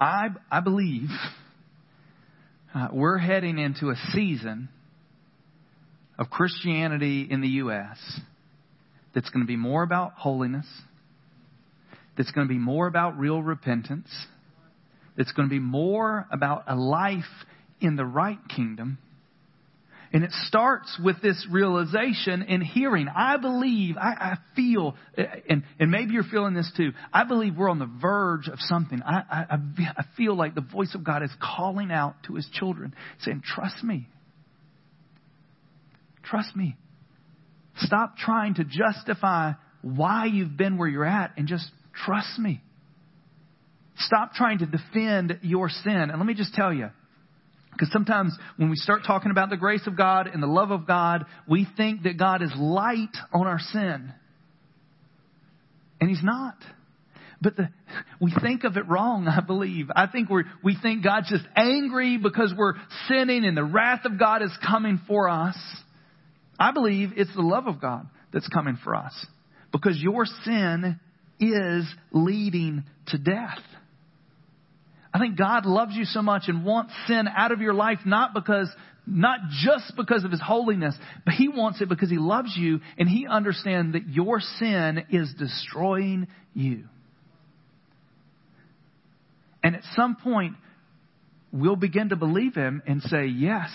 I, 0.00 0.30
I 0.50 0.58
believe 0.58 1.10
uh, 2.74 2.88
we're 2.92 3.18
heading 3.18 3.58
into 3.58 3.90
a 3.90 3.96
season 4.12 4.68
of 6.18 6.28
Christianity 6.28 7.28
in 7.30 7.40
the 7.40 7.48
U.S 7.48 7.98
that's 9.14 9.30
going 9.30 9.42
to 9.44 9.46
be 9.46 9.56
more 9.56 9.82
about 9.82 10.14
holiness, 10.14 10.66
that's 12.16 12.30
going 12.30 12.46
to 12.46 12.52
be 12.52 12.58
more 12.58 12.86
about 12.86 13.18
real 13.18 13.42
repentance, 13.42 14.08
that's 15.16 15.32
going 15.32 15.48
to 15.48 15.52
be 15.52 15.60
more 15.60 16.26
about 16.30 16.64
a 16.68 16.74
life 16.74 17.24
in 17.80 17.96
the 17.96 18.04
right 18.04 18.38
kingdom. 18.54 18.98
And 20.14 20.24
it 20.24 20.30
starts 20.46 21.00
with 21.02 21.22
this 21.22 21.46
realization 21.50 22.42
and 22.42 22.62
hearing. 22.62 23.08
I 23.08 23.38
believe, 23.38 23.96
I, 23.96 24.10
I 24.10 24.38
feel, 24.54 24.94
and, 25.48 25.64
and 25.80 25.90
maybe 25.90 26.12
you're 26.12 26.22
feeling 26.22 26.52
this 26.52 26.70
too. 26.76 26.92
I 27.10 27.24
believe 27.24 27.56
we're 27.56 27.70
on 27.70 27.78
the 27.78 27.90
verge 28.00 28.46
of 28.48 28.58
something. 28.58 29.00
I, 29.02 29.22
I, 29.30 29.58
I 29.96 30.04
feel 30.18 30.36
like 30.36 30.54
the 30.54 30.60
voice 30.60 30.94
of 30.94 31.02
God 31.02 31.22
is 31.22 31.30
calling 31.40 31.90
out 31.90 32.16
to 32.26 32.34
his 32.34 32.46
children, 32.52 32.94
saying, 33.20 33.42
Trust 33.42 33.82
me. 33.82 34.06
Trust 36.22 36.54
me. 36.54 36.76
Stop 37.78 38.16
trying 38.16 38.54
to 38.54 38.64
justify 38.64 39.52
why 39.82 40.26
you've 40.26 40.56
been 40.56 40.78
where 40.78 40.88
you're 40.88 41.04
at 41.04 41.32
and 41.36 41.48
just 41.48 41.68
trust 42.04 42.38
me. 42.38 42.62
Stop 43.96 44.34
trying 44.34 44.58
to 44.58 44.66
defend 44.66 45.38
your 45.42 45.68
sin. 45.68 45.92
And 46.10 46.16
let 46.18 46.26
me 46.26 46.34
just 46.34 46.54
tell 46.54 46.72
you, 46.72 46.90
because 47.72 47.90
sometimes 47.92 48.36
when 48.56 48.70
we 48.70 48.76
start 48.76 49.02
talking 49.06 49.30
about 49.30 49.50
the 49.50 49.56
grace 49.56 49.86
of 49.86 49.96
God 49.96 50.26
and 50.26 50.42
the 50.42 50.46
love 50.46 50.70
of 50.70 50.86
God, 50.86 51.26
we 51.48 51.66
think 51.76 52.02
that 52.04 52.18
God 52.18 52.42
is 52.42 52.50
light 52.56 53.16
on 53.32 53.46
our 53.46 53.58
sin. 53.58 54.12
And 56.00 56.10
He's 56.10 56.22
not. 56.22 56.56
But 57.40 57.56
the, 57.56 57.68
we 58.20 58.32
think 58.40 58.64
of 58.64 58.76
it 58.76 58.88
wrong, 58.88 59.26
I 59.26 59.40
believe. 59.40 59.90
I 59.94 60.06
think 60.06 60.30
we 60.30 60.44
we 60.62 60.76
think 60.80 61.02
God's 61.02 61.28
just 61.28 61.44
angry 61.56 62.16
because 62.16 62.54
we're 62.56 62.74
sinning 63.08 63.44
and 63.44 63.56
the 63.56 63.64
wrath 63.64 64.04
of 64.04 64.18
God 64.18 64.42
is 64.42 64.52
coming 64.66 65.00
for 65.08 65.28
us. 65.28 65.56
I 66.62 66.70
believe 66.70 67.14
it's 67.16 67.34
the 67.34 67.42
love 67.42 67.66
of 67.66 67.80
God 67.80 68.06
that's 68.32 68.46
coming 68.46 68.78
for 68.84 68.94
us 68.94 69.12
because 69.72 69.98
your 70.00 70.26
sin 70.44 71.00
is 71.40 71.92
leading 72.12 72.84
to 73.08 73.18
death. 73.18 73.58
I 75.12 75.18
think 75.18 75.36
God 75.36 75.66
loves 75.66 75.96
you 75.96 76.04
so 76.04 76.22
much 76.22 76.44
and 76.46 76.64
wants 76.64 76.92
sin 77.08 77.26
out 77.26 77.50
of 77.50 77.60
your 77.60 77.74
life 77.74 77.98
not 78.06 78.32
because 78.32 78.70
not 79.08 79.40
just 79.64 79.94
because 79.96 80.22
of 80.22 80.30
his 80.30 80.40
holiness, 80.40 80.94
but 81.24 81.34
he 81.34 81.48
wants 81.48 81.80
it 81.80 81.88
because 81.88 82.10
he 82.10 82.18
loves 82.18 82.56
you 82.56 82.78
and 82.96 83.08
he 83.08 83.26
understands 83.26 83.94
that 83.94 84.08
your 84.08 84.38
sin 84.38 85.04
is 85.10 85.34
destroying 85.36 86.28
you. 86.54 86.84
And 89.64 89.74
at 89.74 89.82
some 89.96 90.14
point, 90.14 90.54
we'll 91.50 91.74
begin 91.74 92.10
to 92.10 92.16
believe 92.16 92.54
him 92.54 92.82
and 92.86 93.02
say, 93.02 93.26
Yes, 93.26 93.70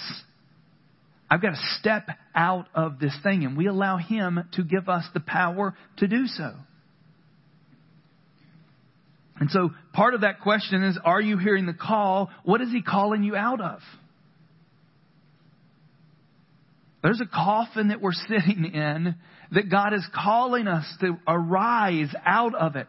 I've 1.30 1.42
got 1.42 1.52
to 1.52 1.62
step 1.80 2.10
out 2.34 2.68
of 2.74 3.00
this 3.00 3.16
thing, 3.22 3.44
and 3.44 3.58
we 3.58 3.68
allow 3.68 3.98
Him 3.98 4.40
to 4.54 4.64
give 4.64 4.88
us 4.88 5.06
the 5.14 5.20
power 5.20 5.76
to 5.98 6.08
do 6.08 6.28
so. 6.28 6.54
And 9.40 9.52
so 9.52 9.72
part 9.94 10.14
of 10.14 10.22
that 10.22 10.40
question 10.42 10.84
is, 10.84 10.98
are 11.04 11.22
you 11.22 11.38
hearing 11.38 11.66
the 11.66 11.74
call? 11.74 12.30
What 12.44 12.62
is 12.62 12.72
He 12.72 12.82
calling 12.82 13.24
you 13.24 13.36
out 13.36 13.62
of? 13.62 13.80
There's 17.04 17.22
a 17.22 17.26
coffin 17.26 17.90
that 17.90 18.02
we're 18.02 18.12
sitting 18.14 18.66
in 18.74 19.16
that 19.52 19.70
God 19.70 19.94
is 19.94 20.06
calling 20.14 20.68
us 20.68 20.86
to 21.02 21.18
arise 21.28 22.14
out 22.26 22.56
of 22.56 22.76
it. 22.76 22.88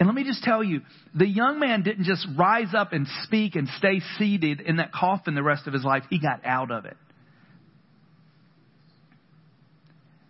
And 0.00 0.06
let 0.06 0.14
me 0.14 0.22
just 0.24 0.44
tell 0.44 0.62
you, 0.62 0.82
the 1.14 1.26
young 1.26 1.58
man 1.58 1.82
didn't 1.82 2.04
just 2.04 2.26
rise 2.36 2.72
up 2.72 2.92
and 2.92 3.06
speak 3.24 3.56
and 3.56 3.68
stay 3.78 4.00
seated 4.16 4.60
in 4.60 4.76
that 4.76 4.92
coffin 4.92 5.34
the 5.34 5.42
rest 5.42 5.66
of 5.66 5.72
his 5.72 5.84
life. 5.84 6.04
He 6.08 6.20
got 6.20 6.44
out 6.44 6.70
of 6.70 6.84
it. 6.84 6.96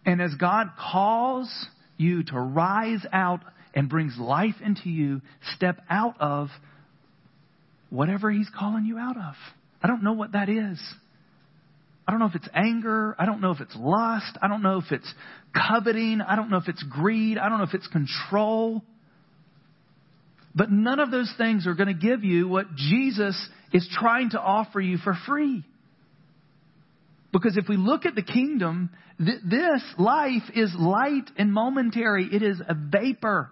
And 0.07 0.23
as 0.23 0.35
God 0.37 0.71
calls 0.91 1.53
you 1.99 2.23
to 2.23 2.41
rise 2.41 3.05
out 3.13 3.41
and 3.75 3.91
brings 3.91 4.17
life 4.19 4.55
into 4.65 4.89
you, 4.89 5.21
step 5.55 5.83
out 5.91 6.15
of 6.19 6.49
whatever 7.91 8.31
He's 8.31 8.49
calling 8.59 8.87
you 8.87 8.97
out 8.97 9.19
of. 9.19 9.35
I 9.83 9.87
don't 9.87 10.03
know 10.03 10.15
what 10.15 10.33
that 10.33 10.49
is. 10.49 10.81
I 12.07 12.11
don't 12.11 12.21
know 12.21 12.27
if 12.27 12.35
it's 12.35 12.49
anger. 12.55 13.15
I 13.19 13.27
don't 13.27 13.43
know 13.43 13.51
if 13.51 13.61
it's 13.61 13.77
lust. 13.77 14.39
I 14.41 14.49
don't 14.49 14.63
know 14.63 14.79
if 14.79 14.91
it's 14.91 15.13
coveting. 15.55 16.23
I 16.23 16.37
don't 16.37 16.49
know 16.49 16.57
if 16.57 16.69
it's 16.69 16.83
greed. 16.85 17.37
I 17.37 17.51
don't 17.51 17.59
know 17.59 17.65
if 17.65 17.75
it's 17.75 17.89
control. 17.89 18.83
But 20.59 20.73
none 20.73 20.99
of 20.99 21.13
those 21.13 21.33
things 21.39 21.69
are 21.69 21.75
going 21.75 21.87
to 21.87 21.95
give 21.95 22.25
you 22.25 22.49
what 22.49 22.75
Jesus 22.75 23.49
is 23.73 23.89
trying 23.93 24.31
to 24.31 24.41
offer 24.41 24.81
you 24.81 24.99
for 24.99 25.15
free. 25.25 25.63
Because 27.33 27.57
if 27.57 27.69
we 27.69 27.77
look 27.77 28.07
at 28.07 28.17
the 28.17 28.23
kingdom, 28.23 28.91
th- 29.25 29.39
this 29.49 29.83
life 29.99 30.43
is 30.57 30.75
light 30.77 31.31
and 31.37 31.53
momentary. 31.53 32.27
It 32.33 32.43
is 32.43 32.61
a 32.61 32.75
vapor. 32.75 33.51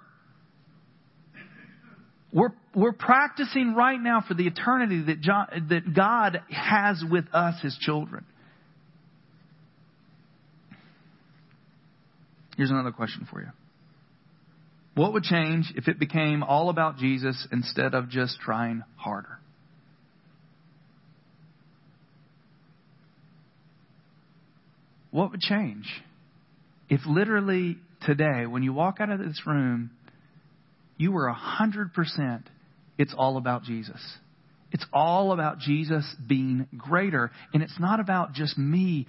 We're, 2.33 2.55
we're 2.75 2.93
practicing 2.93 3.75
right 3.77 4.01
now 4.01 4.25
for 4.27 4.35
the 4.35 4.49
eternity 4.49 5.05
that, 5.05 5.21
John, 5.21 5.69
that 5.69 5.95
God 5.95 6.43
has 6.51 7.05
with 7.09 7.27
us, 7.33 7.63
His 7.63 7.79
children. 7.81 8.27
Here's 12.57 12.71
another 12.71 12.91
question 12.91 13.29
for 13.31 13.41
you. 13.43 13.51
What 14.97 15.13
would 15.13 15.25
change 15.25 15.75
if 15.77 15.89
it 15.89 15.99
became 15.99 16.43
all 16.43 16.71
about 16.71 16.97
Jesus 16.97 17.47
instead 17.53 17.93
of 17.93 18.09
just 18.09 18.41
trying 18.41 18.83
harder? 18.97 19.39
What 25.11 25.33
would 25.33 25.41
change 25.41 25.85
if 26.89 27.03
literally 27.07 27.77
today, 28.07 28.47
when 28.47 28.63
you 28.63 28.73
walk 28.73 28.97
out 28.99 29.11
of 29.11 29.19
this 29.19 29.43
room, 29.47 29.91
you 30.97 31.13
were 31.13 31.31
100% 31.31 32.43
it's 32.97 33.15
all 33.19 33.37
about 33.37 33.65
Jesus? 33.65 34.01
It's 34.73 34.87
all 34.95 35.33
about 35.33 35.59
Jesus 35.59 36.07
being 36.27 36.69
greater. 36.75 37.31
And 37.53 37.63
it's 37.63 37.79
not 37.79 38.01
about 38.01 38.33
just 38.33 38.57
me 38.57 39.07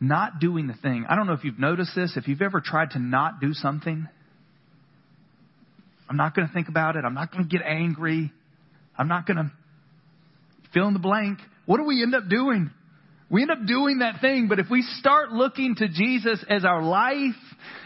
not 0.00 0.38
doing 0.38 0.68
the 0.68 0.74
thing. 0.74 1.04
I 1.08 1.16
don't 1.16 1.26
know 1.26 1.32
if 1.32 1.42
you've 1.42 1.58
noticed 1.58 1.96
this. 1.96 2.16
If 2.16 2.28
you've 2.28 2.42
ever 2.42 2.60
tried 2.60 2.90
to 2.90 3.00
not 3.00 3.40
do 3.40 3.54
something, 3.54 4.06
I'm 6.12 6.18
not 6.18 6.36
going 6.36 6.46
to 6.46 6.52
think 6.52 6.68
about 6.68 6.96
it. 6.96 7.06
I'm 7.06 7.14
not 7.14 7.32
going 7.32 7.42
to 7.42 7.48
get 7.48 7.64
angry. 7.66 8.30
I'm 8.98 9.08
not 9.08 9.26
going 9.26 9.38
to 9.38 9.50
fill 10.74 10.86
in 10.86 10.92
the 10.92 11.00
blank. 11.00 11.38
What 11.64 11.78
do 11.78 11.84
we 11.84 12.02
end 12.02 12.14
up 12.14 12.28
doing? 12.28 12.70
We 13.30 13.40
end 13.40 13.50
up 13.50 13.64
doing 13.66 14.00
that 14.00 14.20
thing, 14.20 14.46
but 14.46 14.58
if 14.58 14.66
we 14.70 14.82
start 14.82 15.32
looking 15.32 15.74
to 15.76 15.88
Jesus 15.88 16.44
as 16.50 16.66
our 16.66 16.82
life 16.82 17.40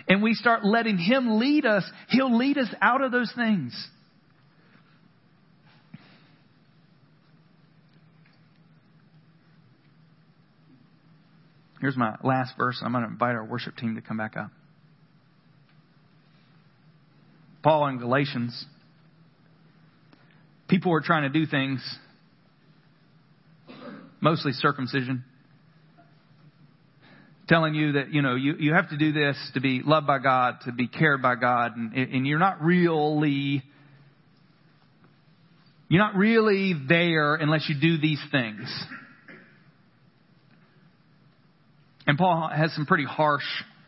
and 0.09 0.25
we 0.25 0.35
start 0.35 0.65
letting 0.65 0.99
Him 0.99 1.39
lead 1.39 1.67
us, 1.67 1.85
He'll 2.09 2.37
lead 2.37 2.59
us 2.59 2.67
out 2.83 3.01
of 3.01 3.13
those 3.13 3.33
things. 3.37 3.73
Here's 11.81 11.97
my 11.97 12.17
last 12.25 12.55
verse. 12.59 12.83
I'm 12.85 12.91
going 12.91 13.05
to 13.05 13.11
invite 13.11 13.37
our 13.37 13.45
worship 13.45 13.77
team 13.77 13.95
to 13.95 14.01
come 14.01 14.17
back 14.17 14.37
up. 14.37 14.51
Paul 17.67 17.89
in 17.89 17.99
Galatians, 17.99 18.65
people 20.69 20.93
were 20.93 21.01
trying 21.01 21.25
to 21.25 21.37
do 21.37 21.47
things, 21.47 21.85
mostly 24.21 24.53
circumcision, 24.53 25.25
telling 27.49 27.75
you 27.75 27.95
that, 27.95 28.13
you 28.13 28.23
know, 28.23 28.37
you, 28.37 28.55
you 28.61 28.73
have 28.73 28.91
to 28.91 28.97
do 28.97 29.11
this 29.11 29.37
to 29.55 29.61
be 29.61 29.83
loved 29.85 30.07
by 30.07 30.21
God, 30.21 30.59
to 30.67 30.71
be 30.71 30.87
cared 30.87 31.21
by 31.21 31.35
God, 31.35 31.77
and, 31.77 31.93
and 31.93 32.25
you're 32.25 32.39
not 32.39 32.63
really, 32.63 33.65
you're 35.89 36.05
not 36.05 36.15
really 36.15 36.73
there 36.89 37.35
unless 37.35 37.69
you 37.69 37.75
do 37.81 38.01
these 38.01 38.23
things. 38.31 38.73
And 42.07 42.17
Paul 42.17 42.49
has 42.49 42.73
some 42.77 42.87
pretty 42.87 43.07
harsh 43.07 43.43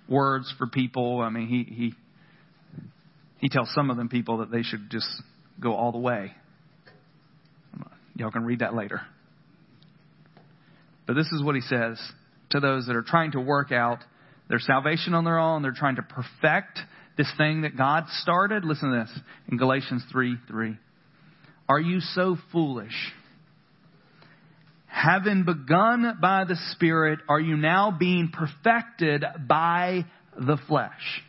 words 0.08 0.52
for 0.58 0.66
people. 0.66 1.20
I 1.20 1.30
mean, 1.30 1.46
he, 1.46 1.62
he, 1.62 1.94
he 3.38 3.48
tells 3.48 3.72
some 3.74 3.90
of 3.90 3.96
them 3.96 4.09
people 4.09 4.38
that 4.38 4.51
they 4.51 4.62
should 4.62 4.90
just 4.90 5.09
go 5.61 5.74
all 5.74 5.92
the 5.92 5.98
way. 5.98 6.33
Y'all 8.16 8.31
can 8.31 8.44
read 8.44 8.61
that 8.61 8.74
later. 8.74 9.03
But 11.07 11.14
this 11.14 11.27
is 11.33 11.42
what 11.42 11.55
he 11.55 11.61
says 11.61 12.01
to 12.51 12.61
those 12.61 12.87
that 12.87 12.96
are 12.96 13.03
trying 13.03 13.33
to 13.33 13.40
work 13.40 13.72
out 13.72 13.98
their 14.48 14.59
salvation 14.59 15.14
on 15.14 15.24
their 15.24 15.38
own. 15.38 15.62
They're 15.62 15.72
trying 15.72 15.96
to 15.96 16.03
perfect 16.03 16.81
this 17.16 17.31
thing 17.37 17.62
that 17.62 17.77
God 17.77 18.05
started. 18.22 18.64
Listen 18.64 18.90
to 18.90 19.07
this 19.07 19.20
in 19.51 19.57
Galatians 19.57 20.03
3 20.11 20.37
3. 20.48 20.77
Are 21.68 21.81
you 21.81 22.01
so 22.01 22.37
foolish? 22.51 23.12
having 24.98 25.44
begun 25.44 26.18
by 26.20 26.44
the 26.44 26.57
Spirit, 26.72 27.20
are 27.29 27.40
you 27.40 27.57
now 27.57 27.94
being 27.96 28.31
perfected 28.33 29.24
by 29.46 30.05
the 30.37 30.59
flesh? 30.66 31.22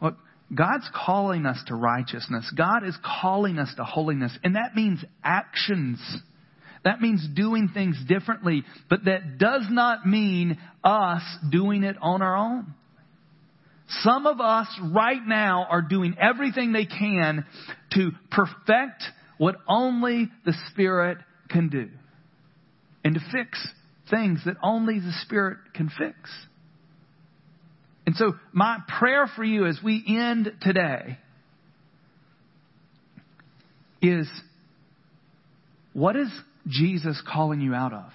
Look, 0.00 0.16
God's 0.52 0.88
calling 0.94 1.46
us 1.46 1.62
to 1.66 1.74
righteousness. 1.74 2.52
God 2.56 2.86
is 2.86 2.96
calling 3.04 3.58
us 3.58 3.72
to 3.76 3.84
holiness, 3.84 4.36
and 4.42 4.56
that 4.56 4.74
means 4.74 5.04
actions. 5.22 6.00
That 6.84 7.00
means 7.00 7.26
doing 7.34 7.70
things 7.72 7.96
differently, 8.06 8.62
but 8.90 9.06
that 9.06 9.38
does 9.38 9.66
not 9.70 10.06
mean 10.06 10.58
us 10.82 11.22
doing 11.50 11.82
it 11.82 11.96
on 12.00 12.20
our 12.20 12.36
own. 12.36 12.74
Some 14.02 14.26
of 14.26 14.40
us 14.40 14.68
right 14.92 15.24
now 15.26 15.66
are 15.68 15.82
doing 15.82 16.16
everything 16.20 16.72
they 16.72 16.86
can 16.86 17.46
to 17.92 18.10
perfect 18.30 19.02
what 19.38 19.56
only 19.68 20.30
the 20.44 20.54
Spirit 20.70 21.18
can 21.50 21.68
do 21.68 21.88
and 23.04 23.14
to 23.14 23.20
fix 23.32 23.66
things 24.10 24.40
that 24.46 24.56
only 24.62 25.00
the 25.00 25.12
Spirit 25.22 25.58
can 25.74 25.88
fix. 25.88 26.30
And 28.06 28.16
so, 28.16 28.34
my 28.52 28.78
prayer 28.98 29.26
for 29.34 29.44
you 29.44 29.66
as 29.66 29.78
we 29.82 30.04
end 30.06 30.52
today 30.60 31.18
is 34.02 34.28
what 35.94 36.16
is 36.16 36.28
Jesus 36.68 37.22
calling 37.26 37.60
you 37.60 37.74
out 37.74 37.92
of? 37.92 38.10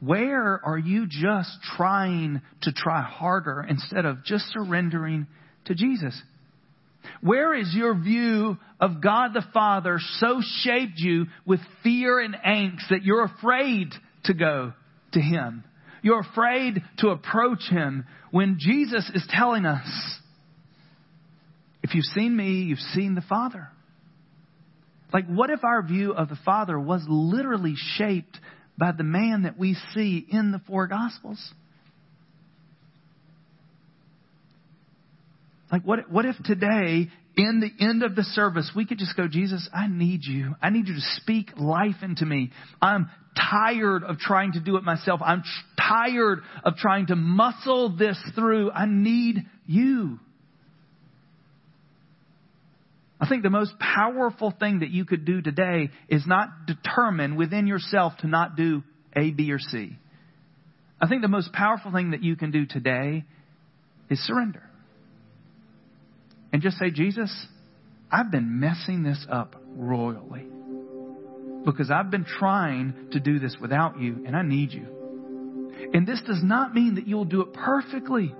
Where 0.00 0.60
are 0.64 0.78
you 0.78 1.06
just 1.08 1.50
trying 1.76 2.42
to 2.62 2.72
try 2.72 3.02
harder 3.02 3.64
instead 3.66 4.04
of 4.04 4.24
just 4.24 4.44
surrendering 4.52 5.26
to 5.66 5.74
Jesus? 5.74 6.20
Where 7.20 7.54
is 7.54 7.72
your 7.74 7.94
view 7.94 8.58
of 8.80 9.02
God 9.02 9.32
the 9.32 9.44
Father 9.52 9.98
so 10.18 10.40
shaped 10.62 10.98
you 10.98 11.26
with 11.46 11.60
fear 11.82 12.20
and 12.20 12.34
angst 12.34 12.88
that 12.90 13.02
you're 13.02 13.24
afraid 13.24 13.92
to 14.24 14.34
go 14.34 14.72
to 15.12 15.20
Him? 15.20 15.64
You're 16.04 16.20
afraid 16.20 16.82
to 16.98 17.08
approach 17.08 17.62
Him 17.70 18.04
when 18.30 18.58
Jesus 18.60 19.10
is 19.14 19.26
telling 19.30 19.64
us, 19.64 19.88
if 21.82 21.94
you've 21.94 22.04
seen 22.04 22.36
me, 22.36 22.64
you've 22.64 22.78
seen 22.78 23.14
the 23.14 23.22
Father. 23.22 23.68
Like, 25.14 25.26
what 25.26 25.48
if 25.48 25.64
our 25.64 25.82
view 25.82 26.12
of 26.12 26.28
the 26.28 26.38
Father 26.44 26.78
was 26.78 27.02
literally 27.08 27.72
shaped 27.96 28.38
by 28.76 28.92
the 28.92 29.02
man 29.02 29.44
that 29.44 29.58
we 29.58 29.78
see 29.94 30.26
in 30.28 30.52
the 30.52 30.60
four 30.66 30.88
Gospels? 30.88 31.40
Like, 35.72 35.84
what, 35.84 36.10
what 36.10 36.26
if 36.26 36.36
today, 36.44 37.08
in 37.36 37.60
the 37.60 37.84
end 37.84 38.02
of 38.02 38.14
the 38.14 38.22
service, 38.22 38.70
we 38.76 38.86
could 38.86 38.98
just 38.98 39.16
go, 39.16 39.26
Jesus, 39.26 39.68
I 39.74 39.88
need 39.88 40.20
you. 40.24 40.54
I 40.62 40.70
need 40.70 40.86
you 40.86 40.94
to 40.94 41.00
speak 41.16 41.50
life 41.56 41.96
into 42.02 42.24
me. 42.24 42.50
I'm 42.80 43.10
tired 43.36 44.04
of 44.04 44.18
trying 44.18 44.52
to 44.52 44.60
do 44.60 44.76
it 44.76 44.84
myself. 44.84 45.20
I'm 45.24 45.42
tired 45.76 46.40
of 46.62 46.76
trying 46.76 47.06
to 47.06 47.16
muscle 47.16 47.96
this 47.96 48.18
through. 48.34 48.70
I 48.70 48.86
need 48.86 49.44
you. 49.66 50.20
I 53.20 53.28
think 53.28 53.42
the 53.42 53.50
most 53.50 53.72
powerful 53.78 54.52
thing 54.56 54.80
that 54.80 54.90
you 54.90 55.04
could 55.04 55.24
do 55.24 55.40
today 55.40 55.90
is 56.08 56.24
not 56.26 56.66
determine 56.66 57.36
within 57.36 57.66
yourself 57.66 58.12
to 58.18 58.28
not 58.28 58.54
do 58.54 58.82
A, 59.16 59.30
B, 59.30 59.50
or 59.50 59.58
C. 59.58 59.96
I 61.00 61.08
think 61.08 61.22
the 61.22 61.28
most 61.28 61.52
powerful 61.52 61.90
thing 61.90 62.10
that 62.10 62.22
you 62.22 62.36
can 62.36 62.50
do 62.50 62.66
today 62.66 63.24
is 64.10 64.20
surrender 64.20 64.62
and 66.54 66.62
just 66.62 66.78
say, 66.78 66.92
Jesus, 66.92 67.34
I've 68.12 68.30
been 68.30 68.60
messing 68.60 69.02
this 69.02 69.26
up 69.28 69.60
royally 69.66 70.46
because 71.64 71.90
I've 71.90 72.12
been 72.12 72.24
trying 72.24 73.08
to 73.10 73.18
do 73.18 73.40
this 73.40 73.56
without 73.60 73.98
you 73.98 74.22
and 74.24 74.36
I 74.36 74.42
need 74.42 74.72
you. 74.72 75.90
And 75.92 76.06
this 76.06 76.22
does 76.24 76.38
not 76.44 76.72
mean 76.72 76.94
that 76.94 77.08
you'll 77.08 77.24
do 77.24 77.40
it 77.40 77.54
perfectly. 77.54 78.32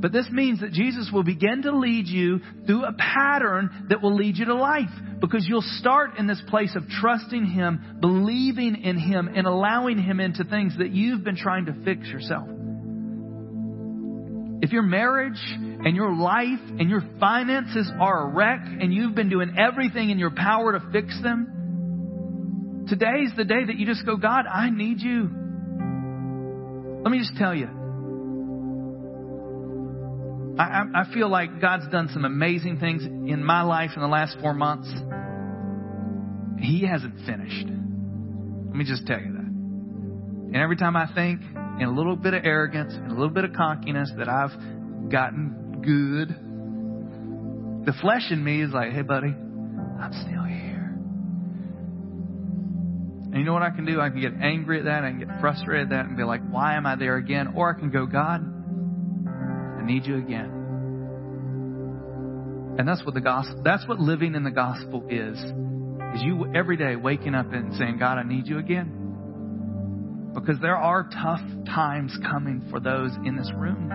But 0.00 0.10
this 0.10 0.28
means 0.32 0.62
that 0.62 0.72
Jesus 0.72 1.10
will 1.12 1.22
begin 1.22 1.62
to 1.62 1.78
lead 1.78 2.08
you 2.08 2.40
through 2.66 2.86
a 2.86 2.92
pattern 2.92 3.86
that 3.90 4.02
will 4.02 4.16
lead 4.16 4.36
you 4.36 4.46
to 4.46 4.54
life 4.56 4.90
because 5.20 5.46
you'll 5.48 5.62
start 5.62 6.18
in 6.18 6.26
this 6.26 6.42
place 6.48 6.74
of 6.74 6.88
trusting 6.88 7.46
Him, 7.46 7.98
believing 8.00 8.82
in 8.82 8.98
Him, 8.98 9.28
and 9.32 9.46
allowing 9.46 9.98
Him 9.98 10.18
into 10.18 10.42
things 10.42 10.76
that 10.78 10.90
you've 10.90 11.22
been 11.22 11.36
trying 11.36 11.66
to 11.66 11.84
fix 11.84 12.08
yourself. 12.08 12.48
If 14.62 14.72
your 14.72 14.82
marriage 14.82 15.40
and 15.54 15.96
your 15.96 16.14
life 16.14 16.60
and 16.78 16.90
your 16.90 17.02
finances 17.18 17.90
are 17.98 18.28
a 18.28 18.34
wreck 18.34 18.60
and 18.64 18.92
you've 18.92 19.14
been 19.14 19.30
doing 19.30 19.56
everything 19.58 20.10
in 20.10 20.18
your 20.18 20.32
power 20.32 20.72
to 20.72 20.80
fix 20.92 21.18
them, 21.22 22.84
today's 22.86 23.30
the 23.36 23.44
day 23.44 23.64
that 23.64 23.76
you 23.76 23.86
just 23.86 24.04
go, 24.04 24.16
God, 24.18 24.44
I 24.46 24.68
need 24.68 25.00
you. 25.00 25.30
Let 27.02 27.10
me 27.10 27.18
just 27.18 27.36
tell 27.38 27.54
you, 27.54 27.68
I, 30.58 30.82
I, 30.94 31.14
feel 31.14 31.30
like 31.30 31.62
God's 31.62 31.88
done 31.88 32.10
some 32.12 32.26
amazing 32.26 32.78
things 32.78 33.02
in 33.02 33.42
my 33.42 33.62
life 33.62 33.92
in 33.96 34.02
the 34.02 34.08
last 34.08 34.36
four 34.42 34.52
months. 34.52 34.92
He 36.60 36.84
hasn't 36.86 37.14
finished. 37.24 37.66
Let 37.66 38.76
me 38.76 38.84
just 38.84 39.06
tell 39.06 39.18
you 39.18 39.32
that. 39.32 39.40
And 39.40 40.56
every 40.56 40.76
time 40.76 40.96
I 40.96 41.06
think 41.14 41.40
in 41.80 41.88
a 41.88 41.92
little 41.92 42.14
bit 42.14 42.34
of 42.34 42.44
arrogance 42.44 42.92
and 42.92 43.06
a 43.06 43.14
little 43.14 43.30
bit 43.30 43.44
of 43.44 43.54
cockiness 43.54 44.12
that 44.18 44.28
I've 44.28 44.52
gotten 45.10 45.80
good, 45.82 46.28
the 47.86 47.94
flesh 48.00 48.30
in 48.30 48.44
me 48.44 48.62
is 48.62 48.70
like, 48.70 48.92
hey, 48.92 49.00
buddy, 49.00 49.28
I'm 49.28 50.12
still 50.12 50.44
here. 50.44 50.92
And 53.32 53.34
you 53.34 53.44
know 53.44 53.54
what 53.54 53.62
I 53.62 53.70
can 53.70 53.86
do? 53.86 53.98
I 53.98 54.10
can 54.10 54.20
get 54.20 54.34
angry 54.42 54.80
at 54.80 54.84
that. 54.84 55.04
I 55.04 55.10
can 55.10 55.20
get 55.20 55.40
frustrated 55.40 55.86
at 55.86 55.90
that 55.90 56.04
and 56.04 56.18
be 56.18 56.22
like, 56.22 56.42
why 56.50 56.76
am 56.76 56.84
I 56.84 56.96
there 56.96 57.16
again? 57.16 57.54
Or 57.56 57.74
I 57.74 57.78
can 57.78 57.90
go, 57.90 58.04
God, 58.04 58.42
I 58.42 59.82
need 59.82 60.04
you 60.04 60.18
again. 60.18 60.56
And 62.78 62.86
that's 62.86 63.02
what 63.06 63.14
the 63.14 63.22
gospel, 63.22 63.62
that's 63.64 63.88
what 63.88 63.98
living 63.98 64.34
in 64.34 64.44
the 64.44 64.50
gospel 64.50 65.06
is. 65.08 65.38
Is 65.38 66.22
you 66.22 66.52
every 66.54 66.76
day 66.76 66.96
waking 66.96 67.34
up 67.34 67.52
and 67.52 67.74
saying, 67.76 67.98
God, 67.98 68.18
I 68.18 68.22
need 68.22 68.46
you 68.46 68.58
again. 68.58 68.99
Because 70.34 70.58
there 70.60 70.76
are 70.76 71.08
tough 71.12 71.40
times 71.66 72.16
coming 72.22 72.66
for 72.70 72.80
those 72.80 73.10
in 73.24 73.36
this 73.36 73.50
room. 73.56 73.90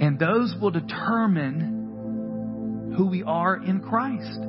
And 0.00 0.18
those 0.18 0.54
will 0.60 0.70
determine 0.70 1.78
who 2.96 3.06
we 3.08 3.22
are 3.22 3.56
in 3.56 3.80
Christ. 3.80 4.40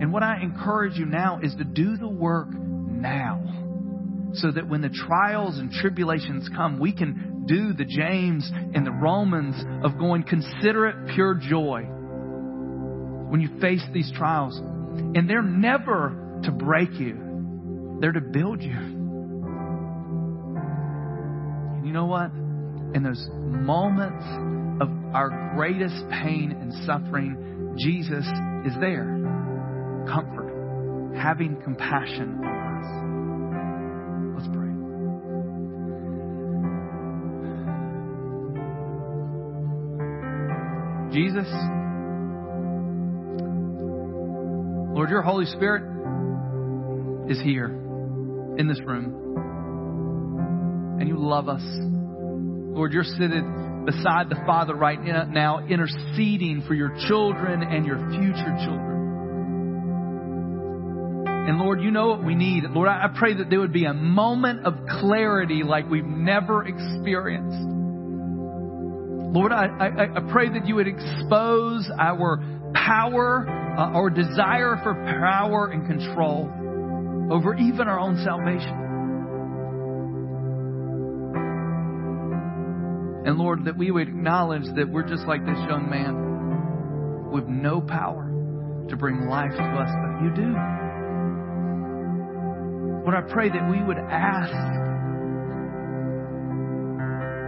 And 0.00 0.12
what 0.12 0.22
I 0.22 0.42
encourage 0.42 0.96
you 0.96 1.06
now 1.06 1.40
is 1.42 1.54
to 1.56 1.64
do 1.64 1.96
the 1.96 2.08
work 2.08 2.48
now 2.50 3.42
so 4.34 4.50
that 4.50 4.68
when 4.68 4.80
the 4.82 4.88
trials 4.88 5.58
and 5.58 5.70
tribulations 5.70 6.48
come, 6.54 6.78
we 6.78 6.92
can 6.92 7.44
do 7.46 7.72
the 7.72 7.84
James 7.84 8.50
and 8.74 8.86
the 8.86 8.92
Romans 8.92 9.54
of 9.84 9.98
going, 9.98 10.24
consider 10.24 10.86
it 10.86 11.14
pure 11.14 11.34
joy 11.34 11.82
when 11.82 13.40
you 13.40 13.60
face 13.60 13.84
these 13.92 14.10
trials. 14.16 14.58
And 14.58 15.28
they're 15.28 15.42
never 15.42 16.40
to 16.44 16.50
break 16.50 16.92
you, 16.94 17.16
they're 18.04 18.12
to 18.12 18.20
build 18.20 18.60
you. 18.60 18.76
And 21.72 21.86
you 21.86 21.92
know 21.94 22.04
what? 22.04 22.30
In 22.94 23.02
those 23.02 23.26
moments 23.32 24.22
of 24.82 24.90
our 25.14 25.54
greatest 25.56 26.06
pain 26.10 26.50
and 26.52 26.70
suffering, 26.84 27.74
Jesus 27.78 28.26
is 28.66 28.74
there, 28.78 29.06
comfort, 30.06 31.14
having 31.16 31.56
compassion 31.62 32.40
on 32.44 32.76
us. 32.76 32.84
Let's 34.36 34.48
pray. 34.52 34.68
Jesus, 41.10 41.48
Lord, 44.94 45.08
your 45.08 45.22
Holy 45.22 45.46
Spirit 45.46 45.84
is 47.30 47.40
here 47.40 47.80
in 48.58 48.68
this 48.68 48.80
room. 48.80 49.14
And 51.00 51.08
you 51.08 51.18
love 51.18 51.48
us. 51.48 51.62
Lord, 51.62 52.92
you're 52.92 53.04
seated 53.04 53.44
beside 53.86 54.28
the 54.28 54.40
Father 54.46 54.74
right 54.74 55.00
now, 55.00 55.60
interceding 55.66 56.64
for 56.66 56.74
your 56.74 56.96
children 57.08 57.62
and 57.62 57.86
your 57.86 57.98
future 58.10 58.56
children. 58.64 58.94
And 61.46 61.58
Lord, 61.58 61.82
you 61.82 61.90
know 61.90 62.08
what 62.08 62.24
we 62.24 62.34
need. 62.34 62.64
Lord, 62.70 62.88
I 62.88 63.08
pray 63.18 63.34
that 63.34 63.50
there 63.50 63.60
would 63.60 63.72
be 63.72 63.84
a 63.84 63.92
moment 63.92 64.64
of 64.64 64.74
clarity 65.00 65.62
like 65.62 65.88
we've 65.90 66.04
never 66.04 66.66
experienced. 66.66 67.58
Lord, 69.36 69.52
I, 69.52 69.66
I, 69.66 70.04
I 70.16 70.32
pray 70.32 70.48
that 70.48 70.66
you 70.66 70.76
would 70.76 70.88
expose 70.88 71.90
our 71.98 72.42
power, 72.72 73.46
uh, 73.76 73.92
our 73.92 74.08
desire 74.08 74.80
for 74.82 74.94
power 74.94 75.70
and 75.70 75.86
control 75.86 76.50
over 77.30 77.54
even 77.54 77.88
our 77.88 77.98
own 77.98 78.22
salvation. 78.24 78.84
And 83.26 83.38
Lord, 83.38 83.64
that 83.64 83.76
we 83.76 83.90
would 83.90 84.08
acknowledge 84.08 84.64
that 84.76 84.88
we're 84.90 85.08
just 85.08 85.26
like 85.26 85.44
this 85.46 85.58
young 85.68 85.88
man 85.88 87.30
with 87.32 87.46
no 87.46 87.80
power 87.80 88.30
to 88.90 88.96
bring 88.96 89.26
life 89.26 89.52
to 89.52 89.62
us, 89.62 89.90
but 89.90 90.22
you 90.22 90.30
do. 90.34 90.54
Lord, 93.02 93.14
I 93.14 93.22
pray 93.32 93.48
that 93.48 93.70
we 93.70 93.82
would 93.82 93.98
ask 93.98 94.52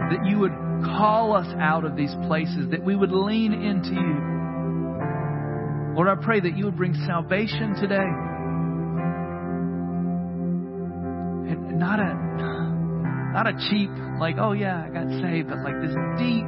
that 0.09 0.25
you 0.25 0.39
would 0.39 0.53
call 0.83 1.35
us 1.35 1.47
out 1.59 1.85
of 1.85 1.95
these 1.95 2.13
places, 2.27 2.69
that 2.71 2.83
we 2.83 2.95
would 2.95 3.11
lean 3.11 3.53
into 3.53 3.93
you. 3.93 4.17
Lord, 5.95 6.07
I 6.07 6.15
pray 6.23 6.39
that 6.39 6.57
you 6.57 6.65
would 6.65 6.77
bring 6.77 6.93
salvation 7.05 7.75
today. 7.75 8.07
Not 11.71 11.99
a 11.99 12.27
not 13.33 13.45
a 13.45 13.53
cheap, 13.69 13.91
like, 14.19 14.37
oh 14.39 14.53
yeah, 14.53 14.83
I 14.83 14.89
got 14.89 15.09
saved, 15.21 15.49
but 15.49 15.59
like 15.59 15.79
this 15.81 15.93
deep 16.17 16.47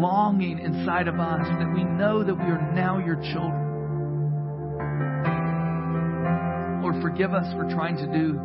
longing 0.00 0.58
inside 0.58 1.06
of 1.06 1.20
us 1.20 1.46
that 1.46 1.70
we 1.74 1.84
know 1.84 2.24
that 2.24 2.34
we 2.34 2.44
are 2.44 2.72
now 2.72 2.96
your 2.98 3.16
children. 3.16 3.60
Lord, 6.80 7.02
forgive 7.02 7.34
us 7.34 7.44
for 7.52 7.68
trying 7.68 7.96
to 7.96 8.06
do 8.06 8.40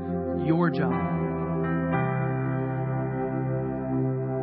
your 0.45 0.69
job. 0.69 0.91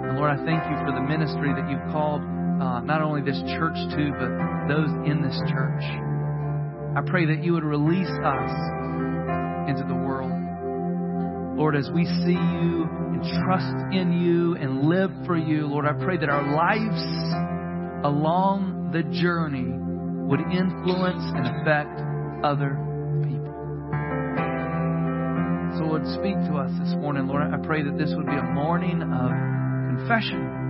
And 0.08 0.16
Lord, 0.16 0.30
I 0.30 0.36
thank 0.46 0.64
you 0.64 0.76
for 0.86 0.92
the 0.96 1.04
ministry 1.04 1.52
that 1.52 1.68
you've 1.68 1.92
called 1.92 2.22
uh, 2.22 2.80
not 2.80 3.02
only 3.02 3.20
this 3.20 3.42
church 3.58 3.76
to, 3.76 4.12
but 4.16 4.72
those 4.72 4.88
in 5.04 5.20
this 5.20 5.36
church. 5.52 5.84
I 6.96 7.02
pray 7.04 7.26
that 7.26 7.44
you 7.44 7.52
would 7.52 7.64
release 7.64 8.08
us 8.24 8.52
into 9.68 9.84
the 9.86 9.94
world. 9.94 10.32
Lord, 11.56 11.76
as 11.76 11.90
we 11.94 12.04
see 12.04 12.32
you 12.32 12.88
and 13.12 13.22
trust 13.44 13.94
in 13.94 14.12
you 14.12 14.56
and 14.56 14.88
live 14.88 15.10
for 15.26 15.36
you, 15.36 15.66
Lord, 15.66 15.86
I 15.86 15.92
pray 15.92 16.16
that 16.16 16.28
our 16.28 16.42
lives 16.42 17.02
along 18.04 18.90
the 18.92 19.02
journey 19.20 19.70
would 20.26 20.40
influence 20.40 21.22
and 21.36 21.46
affect 21.46 22.00
other 22.42 22.74
people. 23.22 23.52
So, 25.78 25.84
Lord, 25.84 26.02
speak 26.18 26.36
to 26.50 26.56
us 26.58 26.72
this 26.80 26.94
morning, 26.96 27.28
Lord. 27.28 27.42
I 27.42 27.58
pray 27.64 27.82
that 27.82 27.96
this 27.96 28.12
would 28.16 28.26
be 28.26 28.36
a 28.36 28.42
morning 28.42 29.02
of 29.02 29.30
confession. 29.96 30.62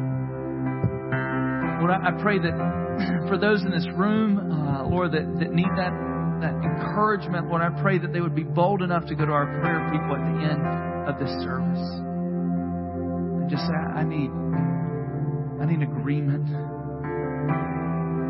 Lord, 1.80 1.90
I, 1.90 2.12
pray 2.22 2.38
that 2.38 2.54
for 3.28 3.38
those 3.38 3.62
in 3.62 3.70
this 3.70 3.86
room, 3.96 4.38
uh, 4.38 4.86
Lord, 4.86 5.12
that, 5.12 5.26
that 5.40 5.52
need 5.52 5.70
that, 5.76 5.90
that 6.42 6.54
encouragement, 6.54 7.48
Lord, 7.48 7.62
I 7.62 7.70
pray 7.80 7.98
that 7.98 8.12
they 8.12 8.20
would 8.20 8.34
be 8.34 8.44
bold 8.44 8.82
enough 8.82 9.06
to 9.06 9.14
go 9.14 9.24
to 9.24 9.32
our 9.32 9.46
prayer 9.60 9.88
people 9.90 10.14
at 10.14 10.20
the 10.20 10.38
end 10.44 10.62
of 11.08 11.18
this 11.18 11.30
service 11.42 11.80
and 13.40 13.48
just 13.50 13.62
say, 13.62 13.74
I 13.74 14.04
need, 14.04 14.30
I 15.62 15.66
need 15.66 15.82
agreement. 15.82 16.46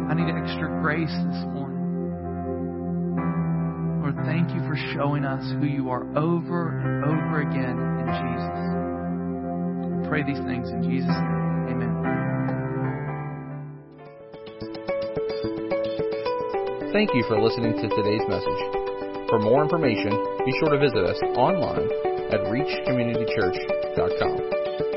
I 0.08 0.14
need 0.14 0.28
extra 0.30 0.68
grace 0.80 1.10
this 1.10 1.44
morning. 1.50 1.80
Lord, 4.02 4.16
thank 4.26 4.50
you 4.54 4.60
for 4.68 4.76
showing 4.94 5.24
us 5.24 5.42
who 5.58 5.66
you 5.66 5.90
are 5.90 6.06
over 6.16 6.78
and 6.78 7.04
over 7.04 7.40
again 7.40 7.78
in 7.98 8.06
Jesus 8.06 8.82
pray 10.12 10.22
these 10.22 10.44
things 10.44 10.68
in 10.68 10.82
Jesus' 10.82 11.08
name. 11.08 11.72
Amen. 11.72 12.31
Thank 16.92 17.14
you 17.14 17.24
for 17.26 17.40
listening 17.40 17.72
to 17.72 17.88
today's 17.88 18.20
message. 18.28 18.60
For 19.30 19.38
more 19.38 19.62
information, 19.64 20.10
be 20.44 20.52
sure 20.60 20.68
to 20.68 20.78
visit 20.78 21.02
us 21.08 21.16
online 21.38 21.88
at 22.28 22.40
reachcommunitychurch.com. 22.52 24.91